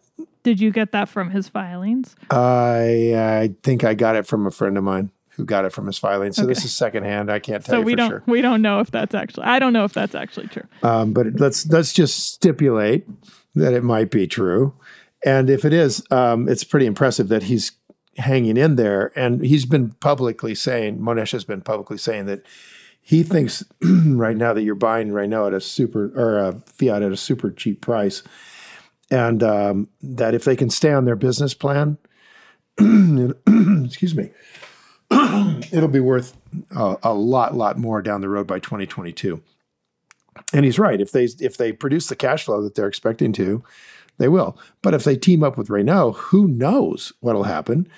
Did 0.42 0.60
you 0.60 0.70
get 0.70 0.92
that 0.92 1.08
from 1.08 1.30
his 1.30 1.48
filings? 1.48 2.14
I, 2.30 3.14
I 3.16 3.54
think 3.62 3.82
I 3.82 3.94
got 3.94 4.14
it 4.16 4.26
from 4.26 4.46
a 4.46 4.50
friend 4.50 4.76
of 4.78 4.84
mine 4.84 5.10
who 5.30 5.44
got 5.44 5.64
it 5.64 5.70
from 5.72 5.86
his 5.86 5.98
filing. 5.98 6.32
So 6.32 6.46
this 6.46 6.64
is 6.64 6.72
secondhand. 6.72 7.30
I 7.30 7.38
can't 7.40 7.64
tell 7.64 7.74
So 7.74 7.78
you 7.80 7.84
we 7.86 7.92
for 7.92 7.96
don't 7.96 8.10
sure. 8.10 8.22
we 8.26 8.40
don't 8.40 8.62
know 8.62 8.78
if 8.80 8.90
that's 8.90 9.14
actually 9.14 9.44
I 9.46 9.58
don't 9.58 9.72
know 9.72 9.84
if 9.84 9.92
that's 9.92 10.14
actually 10.14 10.46
true. 10.48 10.62
Um, 10.82 11.12
but 11.12 11.40
let's 11.40 11.66
let's 11.68 11.92
just 11.92 12.28
stipulate 12.34 13.06
that 13.56 13.72
it 13.72 13.82
might 13.82 14.10
be 14.10 14.26
true. 14.28 14.74
And 15.24 15.48
if 15.48 15.64
it 15.64 15.72
is, 15.72 16.04
um, 16.10 16.48
it's 16.48 16.64
pretty 16.64 16.86
impressive 16.86 17.28
that 17.28 17.44
he's 17.44 17.72
hanging 18.18 18.56
in 18.56 18.76
there. 18.76 19.12
And 19.16 19.44
he's 19.44 19.66
been 19.66 19.90
publicly 20.00 20.54
saying, 20.54 20.98
Mohnish 20.98 21.32
has 21.32 21.44
been 21.44 21.62
publicly 21.62 21.98
saying 21.98 22.26
that 22.26 22.44
he 23.00 23.22
thinks 23.22 23.64
right 23.82 24.36
now 24.36 24.52
that 24.52 24.62
you're 24.62 24.74
buying 24.74 25.12
right 25.12 25.28
now 25.28 25.46
at 25.46 25.54
a 25.54 25.60
super 25.60 26.12
or 26.14 26.38
a 26.38 26.62
fiat 26.66 27.02
at 27.02 27.12
a 27.12 27.16
super 27.16 27.50
cheap 27.50 27.80
price, 27.80 28.22
and 29.10 29.42
um, 29.42 29.88
that 30.02 30.34
if 30.34 30.44
they 30.44 30.56
can 30.56 30.70
stay 30.70 30.92
on 30.92 31.04
their 31.04 31.16
business 31.16 31.52
plan, 31.52 31.98
excuse 32.78 34.14
me, 34.14 34.30
it'll 35.70 35.88
be 35.88 36.00
worth 36.00 36.34
a, 36.74 36.96
a 37.02 37.14
lot, 37.14 37.54
lot 37.54 37.76
more 37.76 38.00
down 38.00 38.22
the 38.22 38.28
road 38.28 38.46
by 38.46 38.58
2022. 38.58 39.42
And 40.54 40.64
he's 40.64 40.78
right. 40.78 41.00
If 41.00 41.12
they 41.12 41.24
if 41.40 41.58
they 41.58 41.72
produce 41.72 42.06
the 42.06 42.16
cash 42.16 42.44
flow 42.44 42.62
that 42.62 42.74
they're 42.74 42.88
expecting 42.88 43.32
to, 43.34 43.62
they 44.18 44.28
will. 44.28 44.56
But 44.82 44.94
if 44.94 45.04
they 45.04 45.16
team 45.16 45.42
up 45.42 45.56
with 45.58 45.70
Renault, 45.70 46.12
who 46.12 46.46
knows 46.48 47.12
what'll 47.20 47.44
happen? 47.44 47.88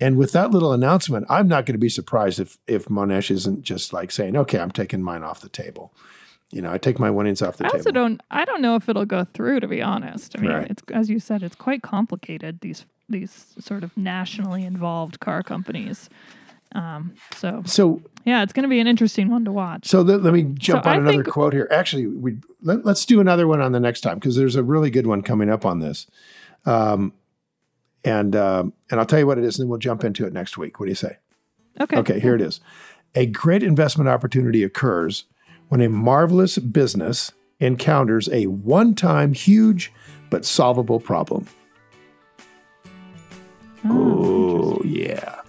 And 0.00 0.16
with 0.16 0.32
that 0.32 0.50
little 0.50 0.72
announcement, 0.72 1.26
I'm 1.30 1.46
not 1.48 1.66
going 1.66 1.74
to 1.74 1.78
be 1.78 1.88
surprised 1.88 2.40
if 2.40 2.58
if 2.66 2.86
Mohnish 2.86 3.30
isn't 3.30 3.62
just 3.62 3.92
like 3.92 4.10
saying, 4.10 4.36
"Okay, 4.36 4.58
I'm 4.58 4.70
taking 4.72 5.02
mine 5.02 5.22
off 5.22 5.40
the 5.40 5.48
table." 5.48 5.92
You 6.50 6.62
know, 6.62 6.72
I 6.72 6.78
take 6.78 6.98
my 6.98 7.10
winnings 7.10 7.42
off 7.42 7.56
the 7.56 7.64
I 7.64 7.68
table. 7.68 7.76
I 7.76 7.78
also 7.80 7.90
don't. 7.92 8.20
I 8.30 8.44
don't 8.44 8.60
know 8.60 8.74
if 8.76 8.88
it'll 8.88 9.06
go 9.06 9.24
through. 9.34 9.60
To 9.60 9.68
be 9.68 9.80
honest, 9.82 10.36
I 10.36 10.40
mean, 10.42 10.50
Right. 10.50 10.70
it's 10.70 10.82
as 10.92 11.08
you 11.10 11.18
said, 11.20 11.42
it's 11.42 11.54
quite 11.56 11.82
complicated. 11.82 12.60
These 12.60 12.84
these 13.08 13.54
sort 13.58 13.84
of 13.84 13.96
nationally 13.96 14.64
involved 14.64 15.20
car 15.20 15.42
companies. 15.42 16.08
Um, 16.74 17.14
so 17.36 17.62
So 17.64 18.02
yeah, 18.24 18.42
it's 18.42 18.52
going 18.52 18.64
to 18.64 18.68
be 18.68 18.80
an 18.80 18.86
interesting 18.86 19.30
one 19.30 19.44
to 19.44 19.52
watch. 19.52 19.86
So 19.86 20.00
let, 20.02 20.22
let 20.22 20.34
me 20.34 20.42
jump 20.54 20.84
So 20.84 20.90
on 20.90 20.96
I 20.96 20.98
another 20.98 21.24
quote 21.24 21.52
here. 21.52 21.68
Actually, 21.70 22.06
we 22.06 22.38
let, 22.62 22.84
us 22.86 23.04
do 23.04 23.20
another 23.20 23.46
one 23.46 23.60
on 23.60 23.72
the 23.72 23.80
next 23.80 24.00
time 24.00 24.18
because 24.18 24.36
there's 24.36 24.56
a 24.56 24.62
really 24.62 24.90
good 24.90 25.06
one 25.06 25.22
coming 25.22 25.50
up 25.50 25.64
on 25.64 25.80
this. 25.80 26.06
Um, 26.66 27.12
and 28.04 28.36
um, 28.36 28.72
and 28.90 29.00
I'll 29.00 29.06
tell 29.06 29.18
you 29.18 29.26
what 29.26 29.38
it 29.38 29.44
is, 29.44 29.58
and 29.58 29.64
then 29.64 29.70
we'll 29.70 29.78
jump 29.78 30.04
into 30.04 30.26
it 30.26 30.32
next 30.32 30.58
week. 30.58 30.78
What 30.78 30.86
do 30.86 30.90
you 30.90 30.96
say? 30.96 31.18
Okay. 31.80 31.96
Okay, 31.96 32.20
here 32.20 32.34
it 32.34 32.40
is. 32.40 32.60
A 33.14 33.26
great 33.26 33.62
investment 33.62 34.08
opportunity 34.08 34.62
occurs 34.62 35.24
when 35.68 35.80
a 35.80 35.88
marvelous 35.88 36.58
business 36.58 37.32
encounters 37.60 38.28
a 38.30 38.46
one-time 38.46 39.32
huge 39.32 39.92
but 40.30 40.44
solvable 40.44 41.00
problem. 41.00 41.46
Oh, 43.84 44.80
yeah. 44.84 45.40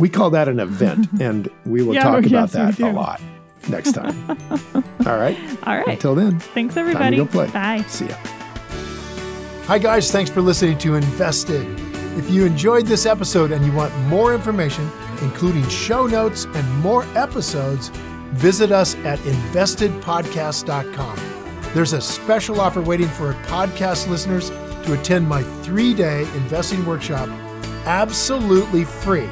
We 0.00 0.08
call 0.08 0.30
that 0.30 0.48
an 0.48 0.58
event, 0.58 1.06
and 1.20 1.48
we 1.64 1.82
will 1.82 1.94
Yeah, 1.94 2.02
talk 2.04 2.26
about 2.26 2.52
yes, 2.52 2.76
that 2.76 2.80
a 2.80 2.90
lot 2.90 3.20
next 3.68 3.92
time. 3.92 4.16
All 5.06 5.16
right. 5.18 5.36
All 5.66 5.76
right. 5.76 5.88
Until 5.88 6.14
then, 6.16 6.40
Thanks, 6.40 6.76
everybody. 6.76 7.16
go 7.18 7.26
play. 7.26 7.48
Bye. 7.50 7.82
See 7.86 8.06
ya. 8.06 8.16
Hi, 9.66 9.78
guys. 9.78 10.10
Thanks 10.10 10.30
for 10.30 10.40
listening 10.40 10.78
to 10.78 10.94
Invested. 10.96 11.64
If 12.18 12.28
you 12.30 12.44
enjoyed 12.44 12.86
this 12.86 13.06
episode 13.06 13.52
and 13.52 13.64
you 13.64 13.72
want 13.72 13.94
more 14.08 14.34
information, 14.34 14.90
including 15.22 15.66
show 15.68 16.06
notes 16.06 16.46
and 16.46 16.78
more 16.80 17.04
episodes, 17.16 17.90
visit 18.32 18.72
us 18.72 18.96
at 19.04 19.18
investedpodcast.com. 19.20 21.18
There's 21.72 21.92
a 21.92 22.00
special 22.00 22.60
offer 22.60 22.80
waiting 22.80 23.06
for 23.06 23.34
podcast 23.44 24.08
listeners 24.08 24.50
to 24.50 24.94
attend 24.98 25.28
my 25.28 25.42
three 25.62 25.94
day 25.94 26.22
investing 26.34 26.84
workshop 26.84 27.28
absolutely 27.86 28.84
free. 28.84 29.28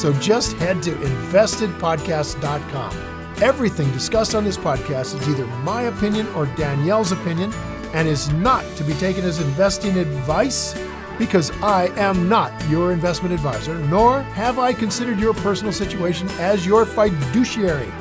So 0.00 0.12
just 0.14 0.54
head 0.54 0.82
to 0.84 0.92
investedpodcast.com. 0.92 3.42
Everything 3.42 3.92
discussed 3.92 4.34
on 4.34 4.44
this 4.44 4.56
podcast 4.56 5.14
is 5.14 5.28
either 5.28 5.46
my 5.58 5.82
opinion 5.82 6.26
or 6.28 6.46
Danielle's 6.56 7.12
opinion 7.12 7.52
and 7.92 8.08
is 8.08 8.32
not 8.32 8.64
to 8.76 8.84
be 8.84 8.94
taken 8.94 9.26
as 9.26 9.42
investing 9.42 9.98
advice 9.98 10.74
because 11.18 11.50
I 11.60 11.88
am 11.98 12.30
not 12.30 12.50
your 12.70 12.92
investment 12.92 13.34
advisor, 13.34 13.74
nor 13.74 14.22
have 14.22 14.58
I 14.58 14.72
considered 14.72 15.18
your 15.18 15.34
personal 15.34 15.70
situation 15.70 16.30
as 16.38 16.64
your 16.64 16.86
fiduciary. 16.86 17.92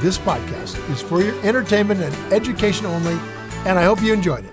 This 0.00 0.18
podcast 0.18 0.90
is 0.90 1.00
for 1.00 1.22
your 1.22 1.40
entertainment 1.46 2.00
and 2.00 2.12
education 2.32 2.84
only, 2.84 3.16
and 3.64 3.78
I 3.78 3.84
hope 3.84 4.02
you 4.02 4.12
enjoyed 4.12 4.44
it. 4.44 4.51